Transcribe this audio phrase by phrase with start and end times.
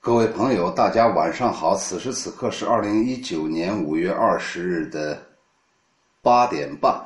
[0.00, 1.74] 各位朋友，大家晚上好！
[1.74, 5.20] 此时此刻是二零一九年五月二十日的
[6.22, 7.04] 八点半。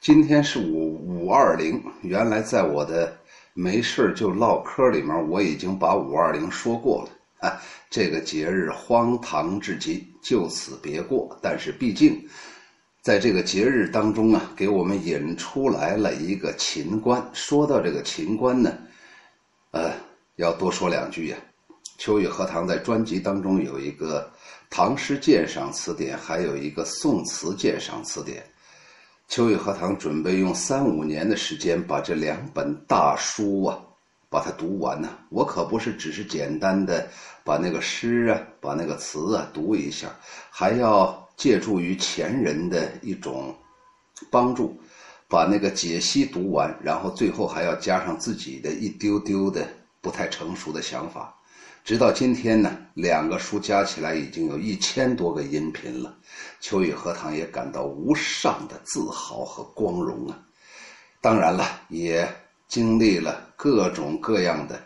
[0.00, 1.82] 今天是五五二零。
[2.02, 3.12] 原来在我的
[3.54, 7.48] 没事就唠嗑里面，我已经把五二零说过了。
[7.48, 11.36] 啊，这个节日荒唐至极，就此别过。
[11.42, 12.24] 但是毕竟，
[13.02, 17.22] 在这个节日当中啊，给我们引出来了一个秦观。
[17.32, 18.72] 说到这个秦观呢，
[19.72, 19.92] 呃，
[20.36, 21.36] 要多说两句呀。
[21.98, 24.22] 秋雨荷塘在专辑当中有一个
[24.70, 28.40] 《唐诗鉴赏词典》，还有一个《宋词鉴赏词典》。
[29.26, 33.76] 秋雨荷塘准备用三五年的时间把这两本大书啊，
[34.30, 35.08] 把它读完呢。
[35.28, 37.06] 我可不是只是简单的
[37.42, 40.08] 把那个诗啊，把那个词啊读一下，
[40.50, 43.52] 还要借助于前人的一种
[44.30, 44.80] 帮助，
[45.28, 49.66] 把那个解析读完，然后最后还要加上自己的一丢丢的
[50.00, 51.34] 不太成熟的想法。
[51.88, 56.14] 直到今天呢，两个书加起来已经有一千多个音频了。
[56.60, 60.38] 秋雨荷塘也感到无上的自豪和光荣啊！
[61.22, 62.28] 当然了，也
[62.66, 64.78] 经历了各种各样的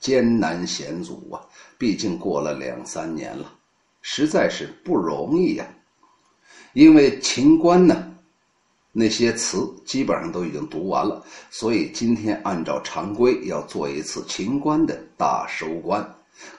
[0.00, 1.40] 艰难险阻啊。
[1.78, 3.50] 毕竟过了两三年了，
[4.02, 5.66] 实在是不容易呀。
[6.74, 8.14] 因为秦观呢，
[8.92, 16.06] 那些词基本上都已经读完了，所以今天按照常规要做一次秦观的大收官。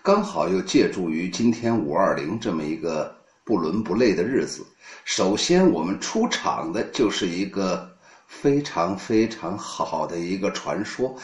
[0.02, 4.66] 刚好又借助于今天五二零这么一个不伦不类的日子，
[5.06, 7.90] 首先我们出场的就是一个
[8.28, 11.16] 非常非常好的一个传说。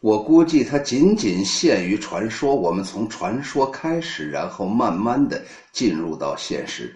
[0.00, 6.94] 我估计它仅仅限于传说，我们从传说开始，然后慢慢的进入到现实。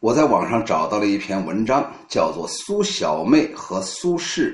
[0.00, 4.52] 我在网上找到了一篇文章，叫做《苏小妹和苏轼》。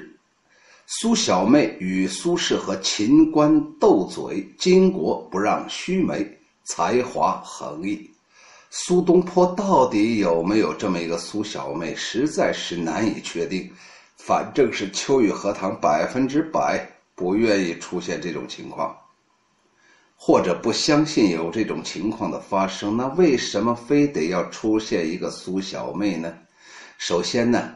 [0.87, 8.11] 苏小妹与苏轼和秦观斗嘴，巾帼不让须眉，才华横溢。
[8.69, 13.71] 苏东坡到底有没有这么一个苏小妹，实在是难以确定。
[14.17, 18.95] 反正是秋雨荷塘百分之百不愿意出现这种情况，
[20.17, 22.95] 或者不相信有这种情况的发生。
[22.95, 26.35] 那为什么非得要出现一个苏小妹呢？
[26.99, 27.73] 首先呢。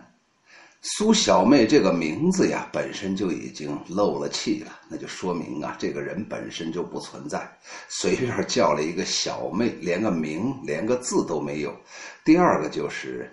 [0.96, 7.46] 苏小妹这个名字呀，本身就已经漏了气了，那就说明啊，这个人本身就不存在。
[7.90, 11.76] 随便叫了一个小妹，连个名、连个字都没有。
[12.24, 13.30] 第二个就是，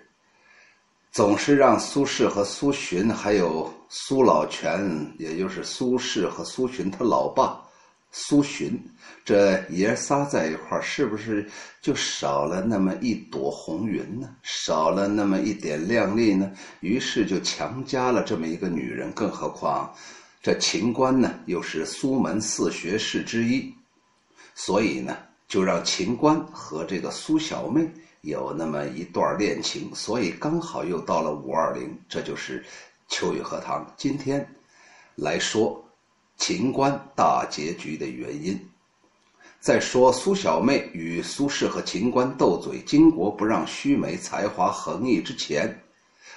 [1.10, 7.65] 总是让苏轼和苏洵，还有苏老泉，也就是苏轼和苏洵他老爸。
[8.18, 8.72] 苏洵，
[9.26, 11.46] 这爷仨在一块，是不是
[11.82, 14.34] 就少了那么一朵红云呢？
[14.42, 16.50] 少了那么一点靓丽呢？
[16.80, 19.12] 于是就强加了这么一个女人。
[19.12, 19.94] 更何况，
[20.42, 23.70] 这秦观呢，又是苏门四学士之一，
[24.54, 25.14] 所以呢，
[25.46, 27.86] 就让秦观和这个苏小妹
[28.22, 29.94] 有那么一段恋情。
[29.94, 32.64] 所以刚好又到了五二零，这就是
[33.08, 34.48] 秋雨荷塘今天
[35.16, 35.85] 来说。
[36.36, 38.58] 秦观大结局的原因，
[39.58, 45.82] 在说苏小妹与苏轼和秦观斗嘴，巾帼不让须眉，才华横溢之前，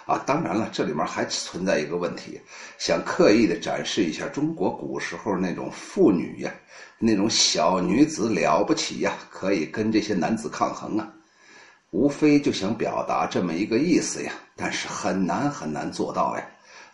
[0.05, 2.39] 啊，当然了，这里面还存在一个问题，
[2.77, 6.51] 想刻意的展示一下中国古时候那种妇女呀，
[6.97, 11.13] 那种小女子了不起呀，可以跟这些男子抗衡啊，
[11.91, 16.49] 无非就想表达这么一个意思呀，但是很难很难做到呀。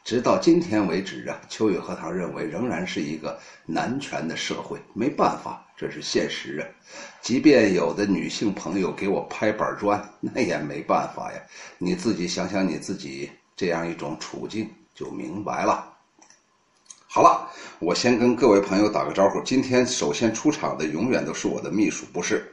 [0.06, 6.64] 直到今天为止啊，秋雨荷塘认为仍然是一个男权的社会，没办法，这是现实啊。
[7.22, 11.42] 即便有的女性朋友给我拍板砖， 那也没办法呀。
[11.80, 15.92] 你自己想想你自己这样一种处境，就明白了。
[17.08, 17.50] 好了，
[17.80, 19.42] 我先跟各位朋友打个招呼。
[19.42, 22.46] 今天首先出场的永远都是我的秘书，不是，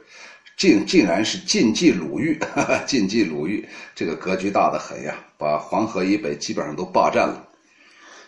[0.57, 2.39] 竟竟然是晋冀鲁豫，
[2.87, 5.15] 晋冀鲁豫，这个格局大的很呀。
[5.37, 7.45] 把黄河以北基本上都霸占了。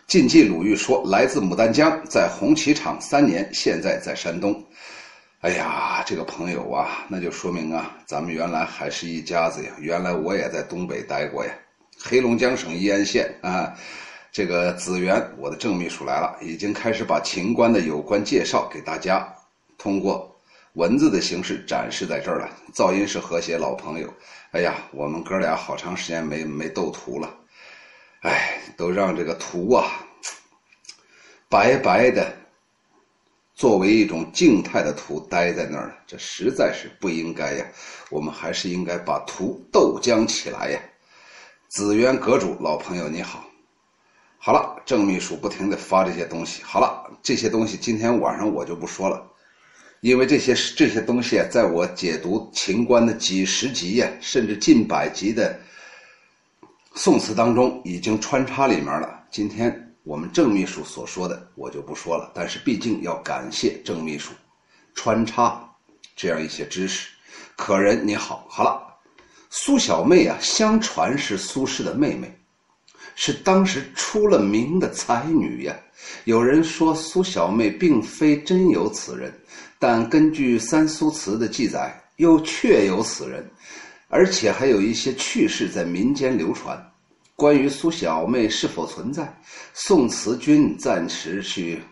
[0.06, 4.62] 晋冀鲁豫说：“来自牡丹江，在红旗厂三年，现在在山东。”
[5.40, 9.72] 哎呀，这个朋友啊，那就说明啊，咱们原来还是一家子呀。
[9.80, 11.52] 原来我也在东北待过呀，
[12.04, 13.74] 黑龙江省依安县啊。
[14.32, 19.26] 这个子源，我的正秘书来了，已经开始把秦观的有关介绍给大家
[19.78, 20.35] 通过
[20.76, 22.50] 文字的形式展示在这儿了。
[22.74, 24.14] 噪音是和谐老朋友。
[24.52, 27.34] 哎呀，我们哥俩好长时间没没斗图了，
[28.22, 29.86] 哎，都让这个图啊
[31.50, 32.34] 白白的
[33.54, 37.66] 作为一种静态的图待在那儿了，这实在是不应该呀。
[38.10, 40.80] 我们还是应该把图豆浆起来呀。
[41.68, 43.44] 紫渊阁主老朋友你好，
[44.38, 49.26] 好了，郑秘书不停的发这些东西，好了，这些东西今天晚上我就不说了，
[50.06, 55.60] 因为这些这些东西啊，在我解读秦观的几十集呀，甚至近百集的
[56.94, 59.20] 宋词当中，已经穿插里面了。
[59.32, 62.32] 今天我们郑秘书所说的，我就不说了。
[62.36, 64.32] 但是毕竟要感谢郑秘书
[64.94, 65.68] 穿插
[66.16, 67.10] 这样一些知识。
[67.56, 68.80] 可人你好，好了，
[69.50, 72.32] 苏小妹啊，相传是苏轼的妹妹，
[73.16, 75.76] 是当时出了名的才女呀。
[76.26, 79.34] 有人说苏小妹并非真有此人。
[79.88, 83.48] 但根据《三苏词》的记载，又确有此人，
[84.08, 86.76] 而且还有一些趣事在民间流传。
[87.36, 89.32] 关于苏小妹是否存在，
[89.76, 91.84] 宋词君暂时去。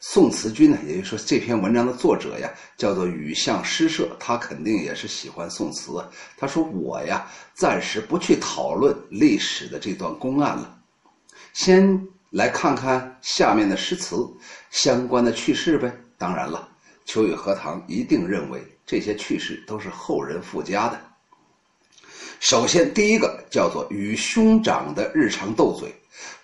[0.00, 5.92] 宋词君呢，也就是说这篇文章的作者呀，叫做雨巷诗社，他肯定也是喜欢宋词。
[6.36, 7.24] 他说：“我呀，
[7.54, 10.76] 暂时不去讨论历史的这段公案了，
[11.52, 14.28] 先来看看下面的诗词
[14.72, 16.68] 相关的趣事呗。”当然了。
[17.08, 21.00] 秋雨荷塘一定认为这些趣事都是后人附加的。
[22.38, 25.90] 首先，第一个叫做与兄长的日常斗嘴。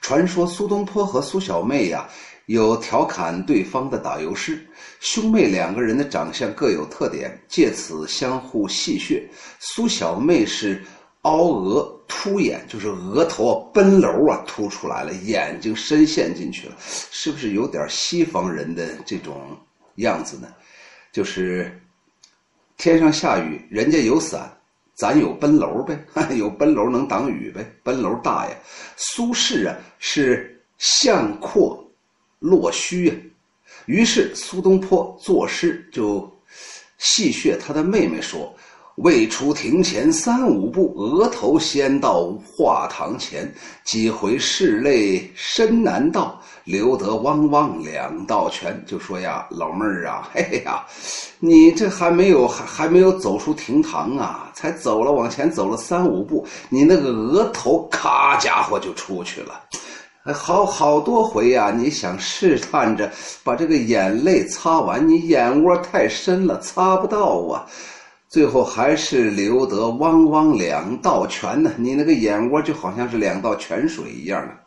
[0.00, 2.08] 传说苏东坡和苏小妹呀
[2.46, 4.66] 有调侃对方的打油诗，
[5.00, 9.22] 兄妹两个人的长相各有特点，借此相互戏谑。
[9.58, 10.82] 苏小妹是
[11.22, 19.54] 凹额凸眼，就是额头啊奔楼啊凸出来了，眼睛深陷进去了，是不是有点西方人的这种？
[19.96, 20.48] 样子呢，
[21.12, 21.80] 就是
[22.76, 24.50] 天上下雨，人家有伞，
[24.94, 25.98] 咱有奔楼呗，
[26.36, 28.56] 有奔楼能挡雨呗，奔楼大呀。
[28.96, 31.84] 苏轼啊是相阔
[32.38, 33.14] 落虚呀，
[33.86, 36.30] 于是苏东坡作诗就
[36.98, 38.54] 戏谑他的妹妹说。
[38.98, 43.52] 未出庭前三五步，额头先到画堂前。
[43.82, 48.82] 几回拭泪深难倒，留得汪汪两道泉。
[48.86, 50.84] 就说呀，老妹儿啊，嘿呀，
[51.38, 59.60] 你这还没有还还没有走出厅堂啊，才走了往前走了三五步，你那个额头咔家伙就出去了。
[60.32, 63.12] 好好多回呀，你想试探着
[63.42, 67.66] 把这个眼泪擦完，你眼窝太深了，擦不到啊。
[68.26, 74.63] 最后还是留得汪汪两道泉呢，你那个眼窝就好像是两道泉水一样的。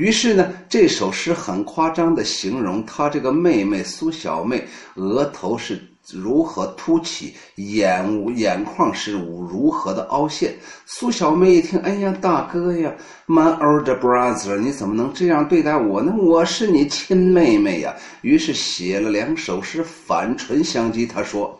[0.00, 5.78] 于是呢，这首诗很夸张的形容他这个妹妹苏小妹额头是
[6.10, 8.02] 如何凸起，眼
[8.34, 10.54] 眼眶是如何的凹陷。
[10.86, 12.90] 苏小妹一听，哎呀，大哥呀
[13.26, 16.14] ，my old brother，你怎么能这样对待我呢？
[16.16, 17.94] 我是你亲妹妹呀。
[18.22, 21.06] 于是写了两首诗，反唇相讥。
[21.06, 21.54] 他说。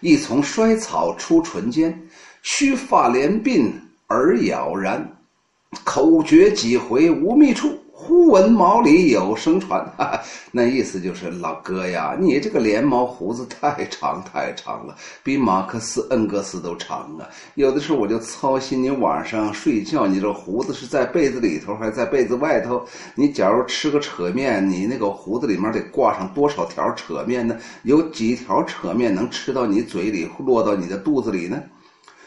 [0.00, 2.00] 一丛衰草出唇间，
[2.42, 3.72] 须发连鬓
[4.10, 5.15] 耳杳然。
[5.84, 9.80] 口诀几回无觅处，忽闻毛里有声传。
[9.96, 10.20] 哈哈，
[10.50, 17.28] 那意思就是老哥呀，你这个连毛胡子太长太长了，比马克思恩格斯都长啊。
[17.54, 22.84] 有的时候我就操心你晚上睡觉，你这胡子是在被子里头还是在被子外头？
[23.14, 27.56] 你假如吃个扯面，你那个胡子里面得挂上多少条扯面呢？
[27.84, 31.62] 有几条扯面能吃到你嘴里，落到你的肚子里呢？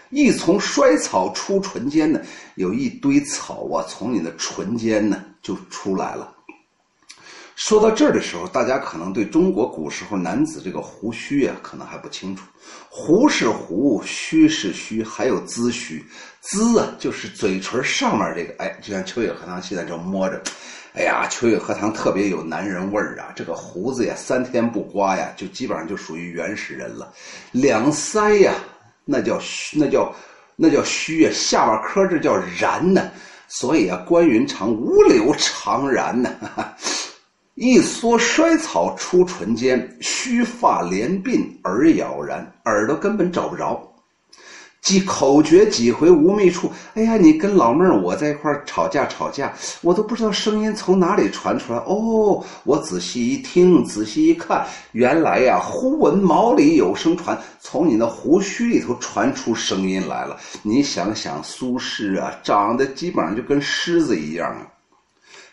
[0.09, 2.19] 一丛衰草出唇间呢，
[2.55, 6.35] 有一堆草啊，从你的唇间呢就出来了。
[7.55, 12.43] 说到这儿的时候，大家可能对中国古时候男子这个胡须啊，可能还不清楚。
[12.89, 16.03] 胡是胡，须是须，还有髭须。
[16.41, 18.55] 髭啊，就是嘴唇上面这个。
[18.63, 20.41] 哎，就像秋月荷塘现在正摸着，
[20.93, 23.33] 哎呀，秋月荷塘特别有男人味儿啊。
[23.35, 27.13] 这个胡子呀，三天不刮呀，就基本上就属于原始人了。
[27.51, 28.55] 两腮呀。
[29.11, 30.13] 那叫虚，那叫
[30.55, 31.31] 那叫虚啊！
[31.33, 33.09] 下巴颏这叫然呢，
[33.47, 36.29] 所以啊，关云长无留长髯呢。
[37.55, 43.88] 一蓑衰草出唇间，须发连鬓耳杳然，耳朵根本找不着。
[44.81, 46.71] 几口诀几回无觅处。
[46.93, 51.79] 哎呀，你跟老妹儿我在一块儿吵架吵架，我都不知道声音从哪里传出来。
[51.79, 60.37] 哦，我仔细一听，仔细一看，原来呀，忽闻毛里有声传，从你那胡须里头传出声音来了。
[60.63, 64.65] 你想想，苏轼啊，长得基本上就跟狮子一样啊。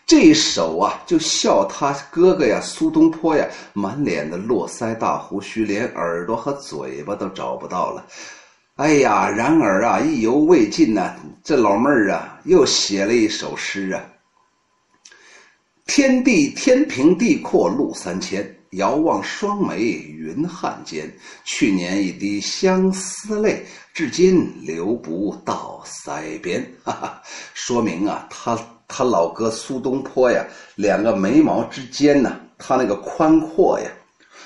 [0.05, 8.05] 这一首啊，就笑他哥哥呀，苏东坡呀，满脸的络腮大胡须，连耳朵和嘴巴都找不到了。
[8.77, 11.15] 哎呀，然而啊，意犹未尽呢。
[11.43, 14.03] 这老妹儿啊，又写了一首诗啊。
[15.87, 21.11] 天地天平地阔路三千，遥望双眉云汉间。
[21.43, 23.65] 去年一滴相思泪，
[23.95, 26.63] 至今流不到腮边。
[26.85, 27.21] 哈哈，
[27.55, 28.55] 说明啊，他
[28.87, 33.89] 他老哥苏东坡呀，两个眉毛之间呢，他那个宽阔呀。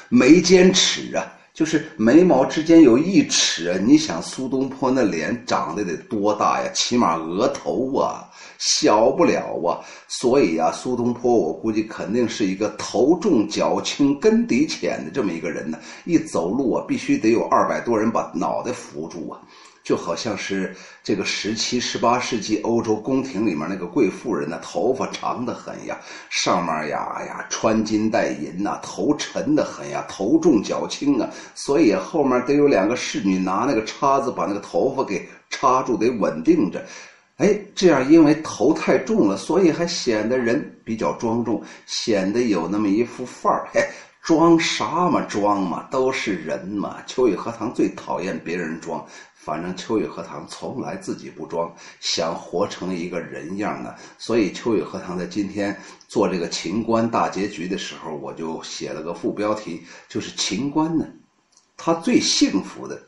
[0.07, 3.81] 眉间尺啊，就是眉毛之间有一尺。
[3.85, 6.71] 你想苏东坡那脸长得得多大呀？
[6.73, 8.23] 起码额头啊，
[8.57, 9.79] 小不了啊。
[10.07, 15.77] 所以啊，苏东坡我估计肯定是一个头重脚轻、根底浅的这么一个人呢。
[16.05, 19.39] 一走路啊，必须得有二百多人把脑袋扶住啊。
[19.83, 25.97] 就好像是这个十七、十八世纪欧洲宫廷里面那个贵妇人呢，头发长得很呀，
[26.29, 36.85] 上面呀呀穿金戴银呐，头沉得很呀，头重脚轻啊，所以后面得有两个侍女拿那个叉子把那个头发给插住，得稳定着。
[37.37, 43.67] 哎，这样因为头太重了，所以还显得人比较庄重，显得有那么一副范儿。
[43.73, 43.81] 嘿，
[44.21, 45.21] 装啥嘛？
[45.21, 46.97] 装嘛，都是人嘛。
[47.07, 49.03] 秋雨荷塘最讨厌别人装。
[49.43, 55.75] 反正秋雨荷塘从来自己不装，想活成一个人样的，所以秋雨荷塘在今天
[56.07, 61.07] 做这个秦观大结局的时候，我就写了个副标题，就是秦观呢，
[61.75, 63.01] 他最幸福的，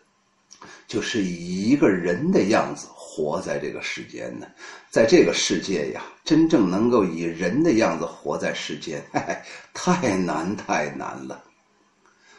[0.88, 4.48] 就是以一个人的样子活在这个世间呢，
[4.90, 9.38] 在这个世界呀，真正能够以人的样子活在世间，嘿嘿
[9.72, 11.40] 太难太难了。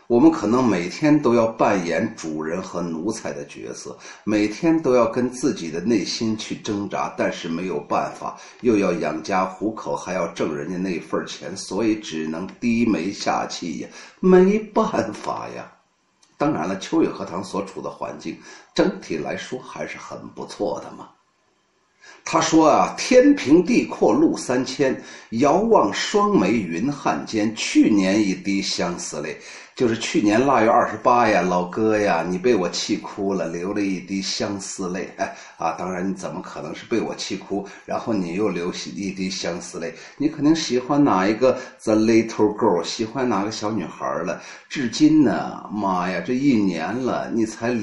[0.06, 13.88] 我们可能每天都要扮演主人和奴才的角色，每天都要跟自己的内心去挣扎，但是没有办法，又要养家糊口，还要挣人家那份钱，所以只能低眉下气呀，
[14.20, 15.72] 没办法呀。
[16.36, 18.36] 当然了，秋雨荷塘所处的环境，
[18.74, 21.08] 整体来说还是很不错的嘛。
[22.26, 27.54] 他说啊：“天平地阔路三千，遥望双眉云汉间。
[27.54, 29.38] 去年一滴相思泪。”
[29.74, 35.12] 就是去年腊月二十八呀，老哥呀，你被我气哭了，流了一滴相思泪。
[35.16, 37.66] 哎 啊，当然你怎么可能是被我气哭？
[37.84, 44.40] 然后你又流一滴相思泪，你肯定喜欢哪一个 the little girl，喜欢哪个小女孩了？
[44.68, 47.76] 至今呢，妈呀，这一年了，你才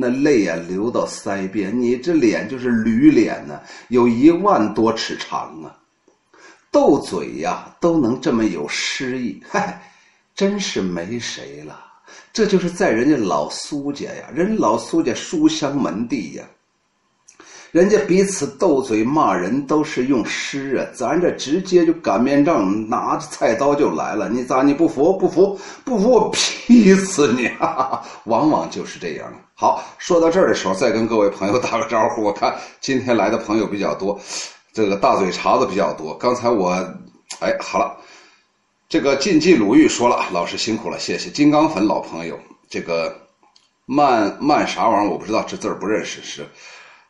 [0.00, 5.70] 那泪呀流到腮边，你这脸就是驴脸呢，有一万多尺长啊，
[6.72, 9.80] 斗嘴呀都能这么有诗意，嗨。
[10.36, 11.82] 真是没谁了，
[12.30, 16.44] 这就是在人家老苏家呀，人老苏家书香门第呀，
[17.72, 27.48] 人家彼此斗嘴骂人都是用诗啊，咱这直接就擀面杖拿着菜刀就来了，你咋你不服不服不服我劈死你！
[27.58, 29.32] 哈哈，往往就是这样。
[29.54, 32.22] 好，说到这儿的时候，再跟各位朋友打个招呼。
[32.22, 34.20] 我看今天来的朋友比较多，
[34.74, 36.14] 这个大嘴碴子比较多。
[36.18, 36.72] 刚才我，
[37.40, 37.96] 哎，好了。
[38.88, 41.28] 这个禁忌鲁豫说了，老师辛苦了，谢谢。
[41.28, 42.38] 金刚粉老朋友，
[42.70, 43.12] 这个
[43.84, 46.46] 慢慢啥玩意儿我不知道，这字儿不认识是。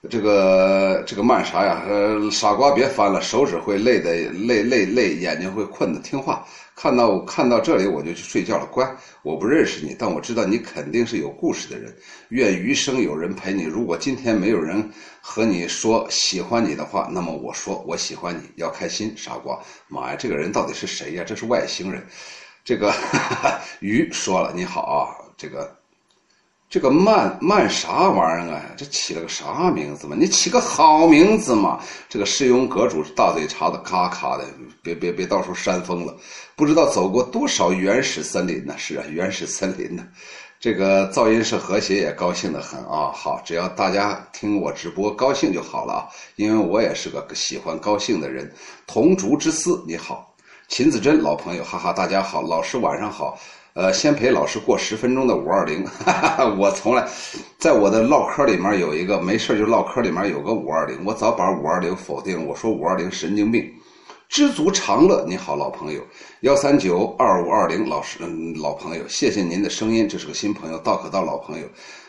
[0.09, 1.83] 这个这个慢啥呀？
[1.87, 4.11] 呃，傻瓜别翻了，手指会累的，
[4.47, 6.01] 累累累，眼睛会困的。
[6.01, 8.67] 听话，看到看到这里我就去睡觉了。
[8.67, 8.87] 乖，
[9.23, 11.97] 我不认识你，但我知道你肯定是有故事的人。
[12.29, 13.63] 愿余生有人陪你。
[13.63, 14.89] 如果今天没有人
[15.23, 19.13] 和你说喜欢你的话，那么我说我喜欢你，要开心。
[19.17, 21.25] 傻瓜，妈呀，这个人到底是谁呀？
[21.27, 22.07] 这是外星人。
[22.63, 22.93] 这个
[23.81, 25.76] 鱼说了，你好啊，这个。
[26.69, 28.63] 这个慢慢啥玩意儿啊？
[28.77, 30.17] 这起了个啥名字嘛？
[30.19, 31.81] 你起个好名字嘛！
[32.09, 34.45] 这个世庸阁主大嘴叉子咔咔的，
[34.83, 36.17] 别别别，到时候扇风了。
[36.57, 38.75] 不知道走过多少原始森林呢？
[38.77, 40.05] 是啊，原始森林呢。
[40.59, 43.13] 这个噪音是和谐，也高兴的很啊。
[43.15, 48.53] 好，只要大家听我直播高兴就好了啊，因为我也是个喜欢高兴的人。
[48.89, 50.35] 同竹之思，你好，
[50.67, 53.39] 秦子珍老朋友，哈哈，大家好，老师晚上好。
[53.77, 55.85] 呃，先陪老师过十分钟的五二零，
[56.57, 57.07] 我从来，
[57.59, 63.71] 在我的唠嗑里面有一个没事就唠嗑里面有个五二零，我早把五二零否定，我说五二零神经病。
[64.29, 66.01] 知足常乐，你好，老朋友，
[66.41, 71.67] 幺三九二五二零，老师，嗯，老朋友，谢谢您的声音，这是个新朋友，道可道老朋友，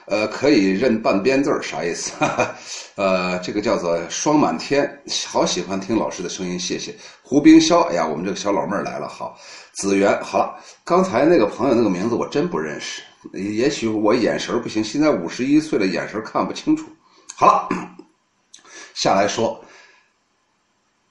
[0.07, 2.13] 呃，可以认半边字儿，啥意思？
[2.95, 4.89] 呃，这个叫做霜满天，
[5.27, 6.95] 好喜欢听老师的声音，谢谢。
[7.21, 9.37] 胡冰霄，哎呀，我们这个小老妹儿来了，好。
[9.77, 13.03] 子源，好了，刚才那个朋友那个名字我真不认识，
[13.33, 16.87] 也许我眼神不行，现在五十一岁了，眼神看不清楚。
[17.35, 17.69] 好了，
[18.95, 19.63] 下来说，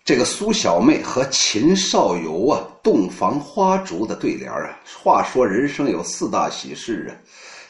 [0.04, 4.76] 这个苏小妹和秦少游啊，洞房花烛的对联啊。
[5.00, 7.14] 话说人生有四大喜事啊。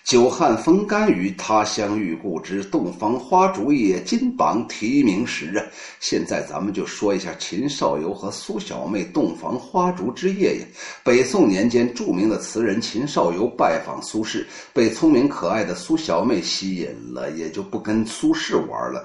[0.07, 2.63] 久旱逢甘雨，他乡遇故知。
[2.63, 5.67] 洞房花烛夜，金榜题名时啊！
[5.99, 10.67] 现在咱们就说一下秦少游和苏小妹洞房花烛之夜呀。
[11.03, 19.05] 北宋年间，著名的词人秦少游拜访苏轼，被聪明可爱的苏小妹吸引了，也就不跟苏轼玩了。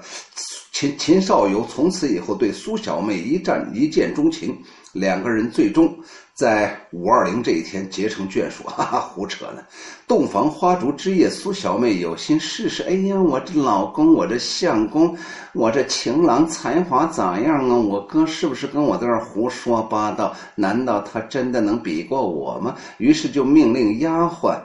[0.70, 4.56] 秦秦少游从此以后对苏小妹一战一见钟情，
[4.92, 5.92] 两个人最终
[6.34, 9.62] 在五二零这一天结成眷属， 哈哈，胡扯呢！
[10.08, 15.14] 洞房花烛之夜，苏小妹有心试试，哎呀，我这老公，我这相公，
[15.52, 17.76] 我这情郎才华咋样啊？
[17.76, 20.34] 我哥是不是跟我在这胡说八道？
[20.54, 22.76] 难道他真的能比过我吗？
[22.96, 24.58] 于是就命令丫鬟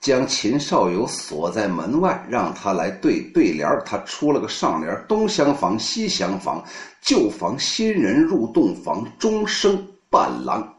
[0.00, 6.62] 将秦少游锁在门外，让他来对对联他出了个上联：东厢房，西厢房，
[7.02, 10.77] 旧房新人入洞房，终生伴郎。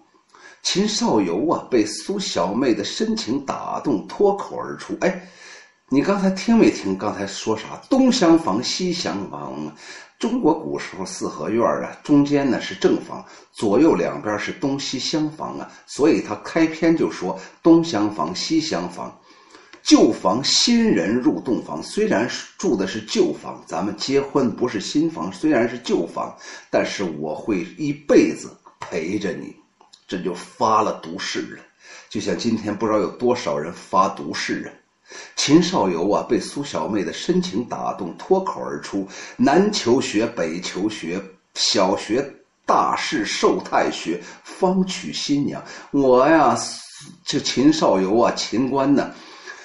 [0.62, 5.28] 秦少游啊，被苏小妹的深情打动，脱口而出：“哎，
[5.90, 6.98] 你刚才听没听？
[6.98, 7.82] 刚才说啥？
[7.90, 9.74] 东厢房、西厢房。
[10.20, 15.72] 中国古时候四合院啊，中间呢是正房，左右两边是东西厢房啊。
[15.88, 19.18] 所以他开篇就说东厢房、西厢房，
[19.82, 21.82] 旧房新人入洞房。
[21.82, 26.36] 虽然住的是旧房，咱们结婚不是新房，虽然是旧房，
[26.70, 28.50] 但是我会一辈子
[28.82, 29.56] 陪着你。”
[30.10, 31.62] 这就发了毒誓了，
[32.10, 34.68] 就像今天不知道有多少人发毒誓啊！
[35.36, 41.22] 秦少游啊，被苏小妹的深情打动，脱口而出：“南求学，北求学，
[41.54, 42.28] 小学
[42.66, 46.58] 大事受太学，方娶新娘。”我呀，
[47.24, 49.14] 这秦少游啊，秦观呢？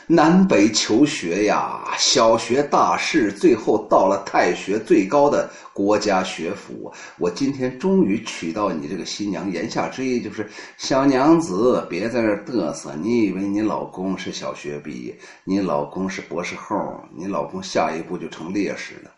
[0.07, 6.93] 南北求学呀，小学大试，最后到了太学最高的国家学府。
[7.19, 10.47] 我今天终于娶到你这个新娘，言下之意就是
[10.77, 12.95] 小娘子别在这嘚瑟。
[13.01, 16.77] 你以为你老公是小学毕业，你老公是博士后，
[17.17, 19.11] 你老公下一步就成烈士了。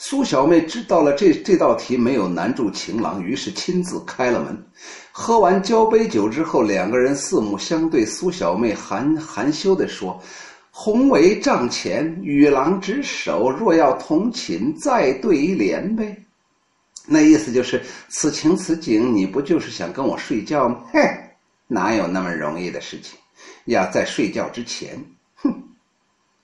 [0.00, 4.56] 苏小妹知道了这这道题没有难住情郎，于是亲自开了门。
[5.10, 8.06] 喝完交杯酒之后，两个人四目相对。
[8.06, 10.22] 苏小妹含含羞地说
[10.70, 16.16] ：“宏伟帐前，与郎执手，若要同寝，再对联呗。”
[17.04, 20.84] 那意思就是此情此景，你不就是想跟我睡觉吗？
[20.92, 21.00] 嘿，
[21.66, 23.18] 哪有那么容易的事情？
[23.64, 25.52] 要在睡觉之前，哼，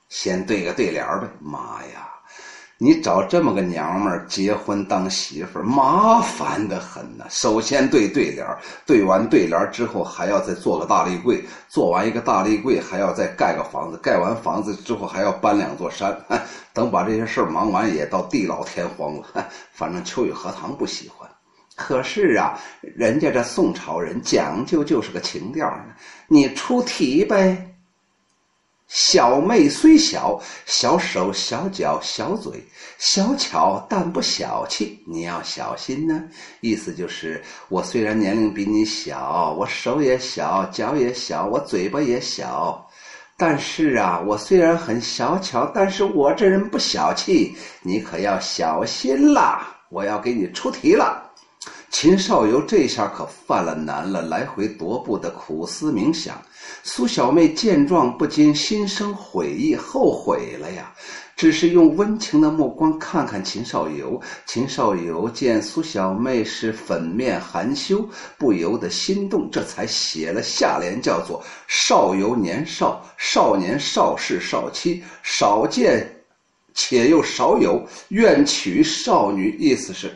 [0.09, 1.27] 先对个对联呗。
[1.39, 2.04] 妈呀！
[2.77, 7.25] 你找这么个娘们儿结婚当媳妇儿，麻烦的很呐。
[7.29, 16.13] 首先对对联儿，对完对联儿之后，还要再做个大立柜，做完一个大立柜，还要再盖个房子，盖完房子之后还要搬两座山。
[16.73, 19.47] 等把这些事儿忙完，也到地老天荒了。
[19.71, 21.29] 反正秋雨荷塘不喜欢，
[21.77, 25.85] 可是啊，人家这宋朝人讲究就是个情调呢。
[26.27, 27.71] 你出题呗。
[28.87, 32.63] 小妹虽小，小手小脚小嘴，
[32.97, 36.23] 小巧但不小气，你要小心呢。
[36.61, 42.87] 意思就是我虽然年龄比你小，我手也小，脚也小，我嘴巴也小，
[43.35, 49.71] 但是啊，我虽然很小巧，但是我这人不小气，你可要小心啦。
[49.89, 51.24] 我要给你出题了。
[51.97, 56.35] 秦少游这下可犯了难了，来回踱步的苦思冥想。
[56.83, 60.93] 苏小妹见状不禁心生悔意，后悔了呀。
[61.37, 64.19] 只是用温情的目光看看秦少游。
[64.45, 68.05] 秦少游见苏小妹是粉面含羞，
[68.37, 76.05] 不由得心动，这才写了下联，叫做“少游年少，少年少事少妻，少见，
[76.73, 79.55] 且又少有，愿娶少女”。
[79.57, 80.11] 意思是。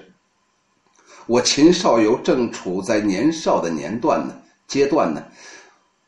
[1.30, 4.34] 我秦少游正处在年少的年段呢，
[4.68, 5.24] 阶段呢，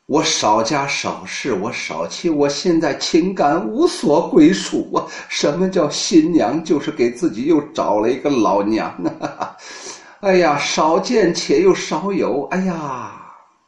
[0.08, 5.06] 我少家少事，我少妻，我现在情感无所归属啊！
[5.30, 6.64] 什么叫新娘？
[6.66, 9.56] 就是给自己又找了一个老娘啊！
[10.22, 13.12] 哎呀，少见且又少有，哎呀，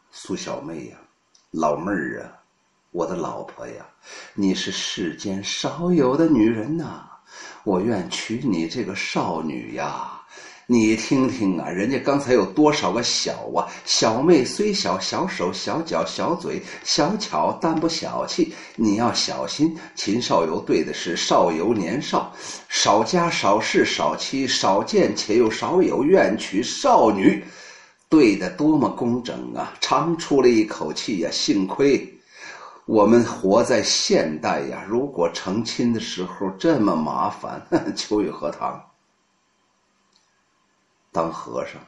[0.09, 0.97] 苏小妹呀，
[1.51, 2.33] 老妹儿啊，
[2.89, 3.85] 我的老婆呀，
[4.33, 7.03] 你是世间少有的女人呐，
[7.63, 10.12] 我愿娶你这个少女呀。
[10.65, 13.67] 你听听啊，人家刚才有多少个小啊？
[13.83, 18.53] 小妹虽小，小手小脚小嘴，小巧但不小气。
[18.77, 22.33] 你要小心，秦少游对的是少游年少，
[22.69, 27.43] 少家少事少妻，少见且又少有，愿娶少女，
[28.07, 29.73] 对的多么工整啊！
[29.81, 32.09] 长出了一口气呀，幸亏
[32.85, 34.85] 我们活在现代呀！
[34.87, 37.61] 如果成亲的时候这么麻烦，
[37.97, 38.81] 秋雨荷塘。
[41.13, 41.79] 当和尚。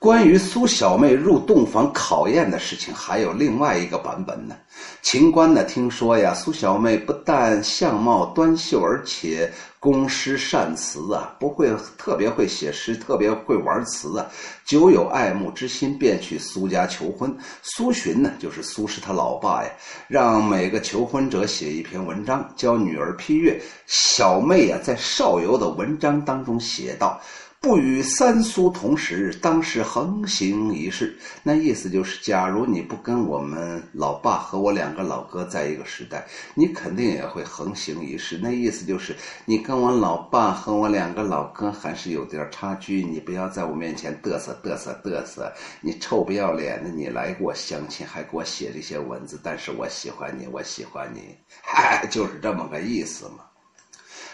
[0.00, 4.56] 关于苏小妹入洞房考验的事情，还有另外一个版本呢。
[5.02, 14.24] 秦观呢，听说呀，苏小妹不但相貌端秀，而且工诗善词啊，不会特别会写诗，特别会玩词啊。
[14.64, 17.36] 久有爱慕之心，便去苏家求婚。
[17.62, 19.70] 苏洵呢，就是苏轼他老爸呀，
[20.06, 23.60] 让每个求婚者写一篇文章，教女儿批阅。
[23.88, 27.20] 小妹啊，在少游的文章当中写道。
[27.60, 31.18] 不与三苏同时，当是横行一世。
[31.42, 38.38] 那意思就是，假如你不跟我们老爸和我两个老哥在一个时代，你肯定也会横行一世。
[38.40, 43.02] 那意思就是，你跟我老爸和我两个老哥还是有点差距。
[43.02, 46.88] 你不要在我面前嘚瑟嘚瑟嘚瑟，你臭不要脸的！
[46.90, 53.47] 你来给我相亲，还给我写这些文字，但是我喜欢你，我喜欢你，嗨， 就是这么个意思嘛。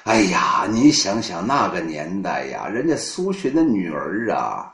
[0.05, 4.71] 哎呀，你想想那个年代呀，人家苏洵的女儿啊，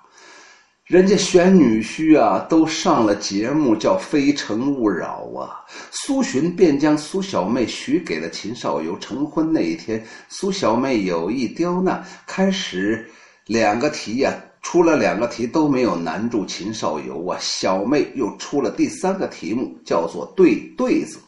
[0.87, 5.65] 人家选女婿啊，都上了节目叫《非诚勿扰》啊。
[5.93, 8.99] 苏洵便将苏小妹许给了秦少游。
[8.99, 13.09] 成婚那一天，苏小妹有意刁难，开始
[13.47, 17.39] 两个题呀，出了两个题都没有难住秦少游啊。
[17.41, 21.21] 小妹又出了第三个题目，叫做“对对子”。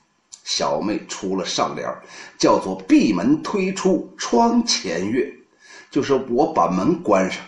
[0.44, 1.88] 小妹出了上联
[2.38, 5.32] 叫做“闭门推出窗前月”，
[5.90, 7.42] 就是我把门关上，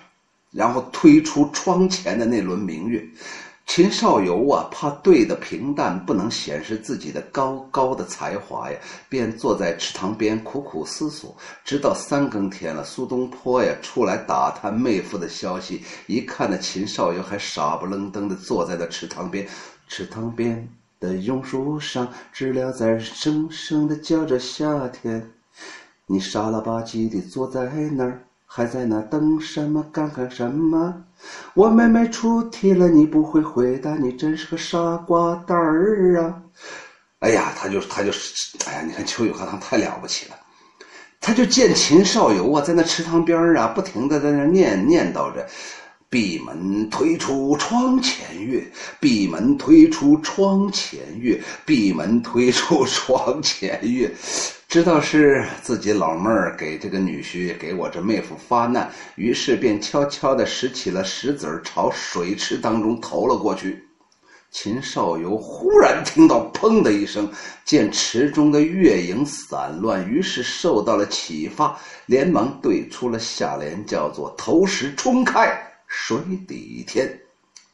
[0.50, 3.04] 然后推出窗前的那轮明月。
[3.66, 8.78] 秦少游啊，怕对的平淡不能显示自己的高高的才华呀，
[9.08, 19.48] 便坐在池塘边苦苦思索，直到三更天了，苏东坡呀出来打探妹夫的消息，一看那秦少游还傻不愣登的坐在那池塘边，
[19.88, 20.68] 池塘边。
[21.04, 25.30] 的榕树上，知了在声声的叫着夏天。
[26.06, 29.84] 你傻了吧唧的坐在那儿，还在那等什么？
[29.92, 31.04] 干干什么？
[31.52, 36.42] 我妹妹出题了，你不会回答，你真是个傻瓜蛋儿啊！
[37.20, 40.36] 哎呀，他就他就是，哎呀，你看秋雨荷塘太了不起了，
[41.20, 45.46] 他就见秦少游啊，在那池塘边儿啊，不停的在那念念叨着。
[46.14, 48.64] 闭门推出窗前月，
[49.00, 54.08] 闭门推出窗前月，闭门推出窗前月，
[54.68, 63.84] 知道是自己老妹儿给这个女婿给我这妹夫发难，于是便悄悄地拾起了石子儿，朝水池当中投了过去。
[64.52, 67.28] 秦少游忽然听到“砰”的一声，
[67.64, 75.52] 见池中的月影散乱，于是受到了启发，连忙对出了下联，叫做“投石冲开”。
[75.96, 77.08] 水底天，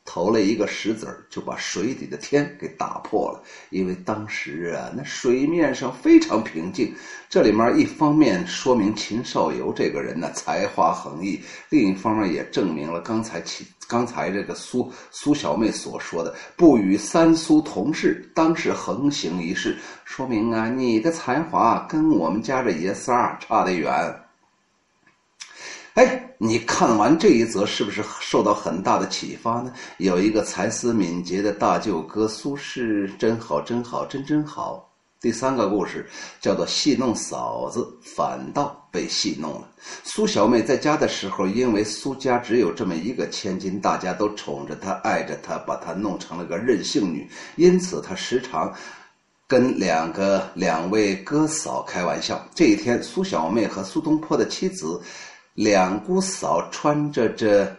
[0.05, 3.43] 投了一个石子儿，就把水底的天给打破了。
[3.71, 6.95] 因为当时啊，那水面上非常平静。
[7.31, 23.91] 这里面一方面说明秦少游这个人呢才华横溢，另一方面也证明了刚才秦刚才这个苏苏小妹所说的“不与三苏同世，当是横行一世”，说明啊，你的才华跟我们家这爷仨差得远。
[25.95, 29.73] 哎，你看完这一则，是不是受到很大的启发呢？
[29.99, 34.89] 有一个才思敏捷的大舅哥苏轼，真好，真好，真真好。
[35.21, 36.09] 第三个故事
[36.41, 39.69] 叫做戏弄嫂子，反倒被戏弄了。
[40.05, 48.73] 苏小妹在家的时候，因为苏家只有这么一个千金，大家都宠着她，爱着她，把她弄成了个任性女，因此她时常
[49.47, 52.41] 跟两个两位哥嫂开玩笑。
[52.55, 54.99] 这一天，苏小妹和苏东坡的妻子。
[55.55, 57.71] 两姑嫂穿着这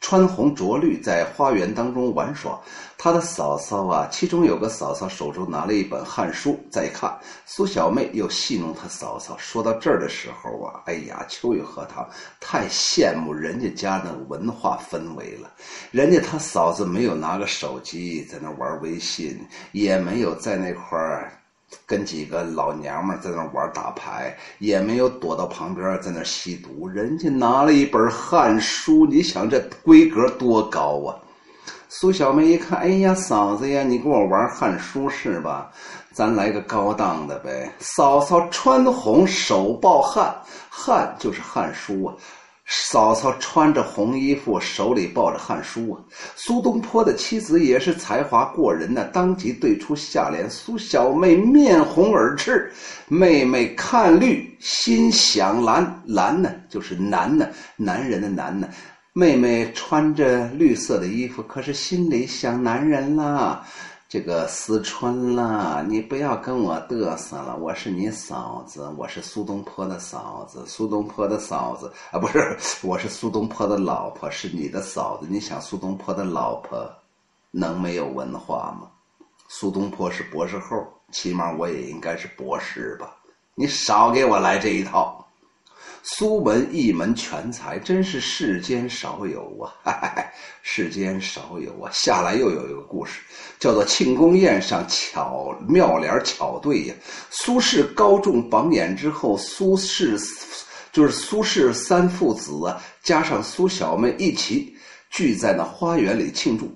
[0.00, 2.58] 穿红着绿，在花园当中玩耍。
[2.96, 7.18] 她的嫂嫂啊，其中有个嫂嫂手中拿了一本《汉书》在看。
[7.44, 9.36] 苏小妹又戏弄她嫂嫂。
[9.38, 12.08] 说到这儿的时候啊，哎呀，秋雨荷塘
[12.40, 15.50] 太羡慕人家家那文化氛围了。
[15.90, 19.38] 人家他嫂子没有拿个手机在那玩微信，
[19.72, 21.32] 也没有在那块儿。
[21.86, 26.88] 跟几个老娘们在那玩打牌，也没有躲到旁边在那吸毒。
[26.88, 31.16] 人家拿了一本《汉书》，你想这规格多高啊！
[31.88, 35.70] 苏小妹一看，哎呀，嫂子呀，你跟我玩《汉书》是吧？
[36.12, 37.70] 咱来个高档的呗。
[37.80, 40.34] 嫂嫂穿红，手抱汉，
[40.68, 42.14] 汉就是《汉书》啊。
[42.72, 46.00] 嫂嫂穿着红衣服，手里抱着《汉书》啊。
[46.36, 52.72] 苏东坡的妻子也是才华过人呢，当即对出下联：苏小妹面红耳赤，
[53.08, 56.02] 妹妹看绿心想蓝。
[56.06, 58.68] 蓝呢，就是男呢，男人的男呢。
[59.12, 63.66] 妹妹穿着绿色的衣服，可是心里想男人啦。
[64.10, 75.28] 这个思春啦，你不要跟我嘚瑟了，我是你嫂子，我是苏东坡的嫂子，苏东坡的嫂子啊，不是，我是苏东坡的老婆，是你的嫂子。
[75.30, 76.92] 你想苏东坡的老婆
[77.52, 78.90] 能没有文化吗？
[79.46, 83.14] 苏东坡是博士后，起码我也应该是博士吧？
[83.54, 85.24] 你少给我来这一套。
[86.02, 89.92] 苏门一门全才，真是世间少有啊！
[90.62, 91.90] 世间少有啊！
[91.92, 93.20] 下来又有一个故事，
[93.58, 96.94] 叫做庆功宴上巧妙联巧对呀。
[97.30, 100.18] 苏轼高中榜眼之后，苏轼
[100.92, 104.74] 就是苏轼三父子啊，加上苏小妹一起
[105.10, 106.70] 聚在那花园里庆祝。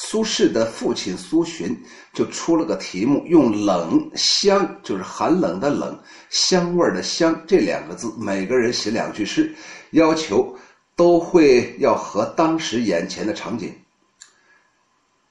[0.00, 1.76] 苏轼的父亲苏洵
[2.14, 5.98] 就出了个题目，用“冷香”就是寒冷的“冷”，
[6.30, 9.52] 香味的“香”这两个字，每个人写两句诗，
[9.90, 10.54] 要求
[10.94, 13.74] 都会要和当时眼前的场景。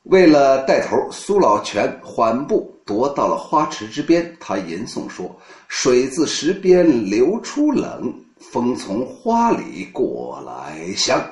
[0.04, 5.34] 为了带头，苏老泉缓步踱到了花池之边，他吟诵说
[5.70, 11.26] ：“水自石边流出冷，风从花里过来香。”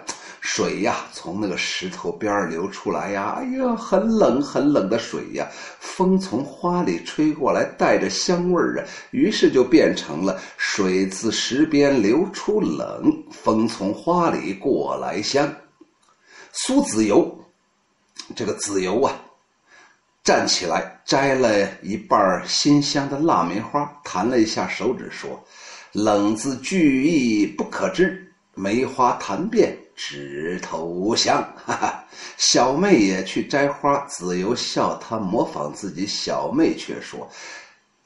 [0.48, 5.50] 水呀，从那个石头边流出来呀，哎呀，很冷很冷的水呀。
[5.80, 15.52] 风从花里吹过来，带着香味儿啊，于是就变成了“水自石边流出冷，风从花里过来香”。
[16.54, 17.44] 苏子由，
[18.36, 19.20] 这个子由啊，
[20.24, 25.44] 站起来摘了一瓣新香的腊梅花，弹了一下手指，说
[25.92, 32.04] ：“冷字句意不可知，梅花弹遍。”枝头香，哈哈！
[32.38, 36.06] 小妹也去摘花，子由笑他模仿自己。
[36.06, 37.28] 小妹却说：“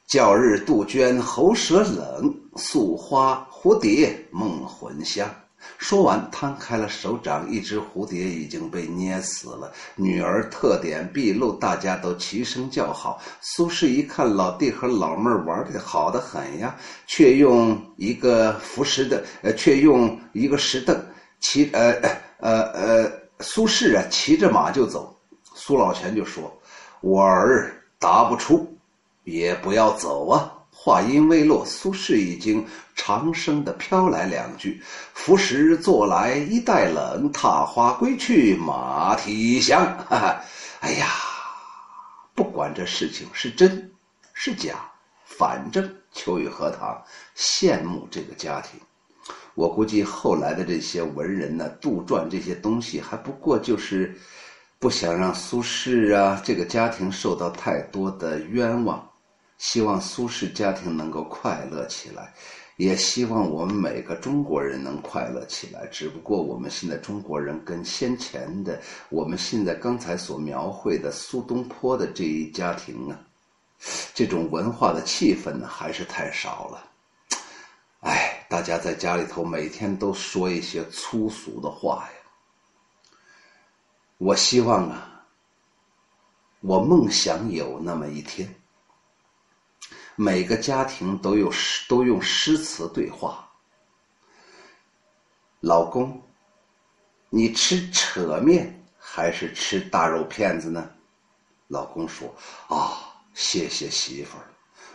[0.06, 5.28] 教日杜鹃喉舌冷，宿花蝴蝶梦魂香。”
[5.76, 9.70] 说完，摊开了手掌，一只蝴蝶已经被捏死了。
[9.94, 13.20] 女儿特点毕露，大家都齐声叫好。
[13.42, 16.74] 苏轼一看老弟和老妹儿玩的好的很呀，
[17.06, 20.98] 却用一个扶石的，呃，却用一个石凳。
[21.40, 21.90] 骑呃
[22.38, 25.18] 呃呃，苏轼啊，骑着马就走。
[25.54, 26.56] 苏老泉就说
[27.00, 28.78] ：“我儿答不出，
[29.24, 40.40] 也不要走啊。”话音未落，苏轼已经长声的飘来两句：“浮石坐来衣带冷，踏花归去马蹄香。”哈哈，
[40.80, 41.06] 哎呀，
[42.34, 43.92] 不管这事情是真
[44.32, 44.76] 是假，
[45.26, 47.02] 反正秋雨荷塘
[47.36, 48.80] 羡慕这个家庭。
[49.54, 54.16] 我估计后来的这些文人呢，杜撰这些东西，还不过就是
[54.78, 59.06] 不想让苏轼啊这个家庭受到太多的冤枉，
[59.58, 62.32] 希望苏轼家庭能够快乐起来，
[62.76, 65.86] 也希望我们每个中国人能快乐起来。
[65.88, 73.20] 只不过我们现在中国人跟先前的，我们现在刚才所描绘的苏东坡的这一家庭啊，
[74.14, 76.86] 这种文化的气氛呢，还是太少了。
[78.00, 82.10] 哎，大家在家里头每天都说一些粗俗的话呀。
[84.18, 85.24] 我希望啊，
[86.58, 88.52] 我梦想有那么一天，
[90.16, 93.48] 每个家庭都有诗，都用诗词对话。
[95.60, 96.20] 老公，
[97.28, 100.90] 你吃扯面还是吃大肉片子呢？
[101.68, 102.34] 老公说
[102.66, 104.52] ：“啊，谢谢媳妇儿，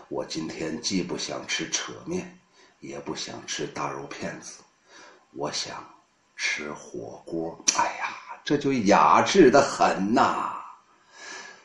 [0.10, 2.38] 我今天既不想吃扯面。”
[2.86, 4.62] 也不想吃大肉片子，
[5.34, 5.76] 我想
[6.36, 7.58] 吃火锅。
[7.78, 10.52] 哎呀，这就雅致的很呐！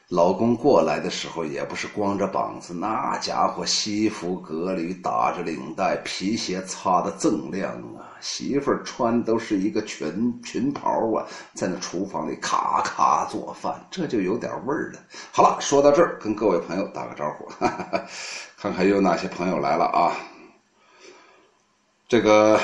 [0.08, 8.10] 老公过来的时候也不是光着膀子，那家伙西服革履，打着领带，皮鞋擦的锃亮啊。
[8.20, 14.98] 媳妇儿穿都是一个裙裙袍啊，在那厨房里咔咔做饭，这就有点味儿了。
[15.32, 18.02] 好了，说到这儿，跟各位朋友打个招呼，哈哈
[18.58, 20.12] 看看有哪些朋友来了啊。
[22.10, 22.58] 这个，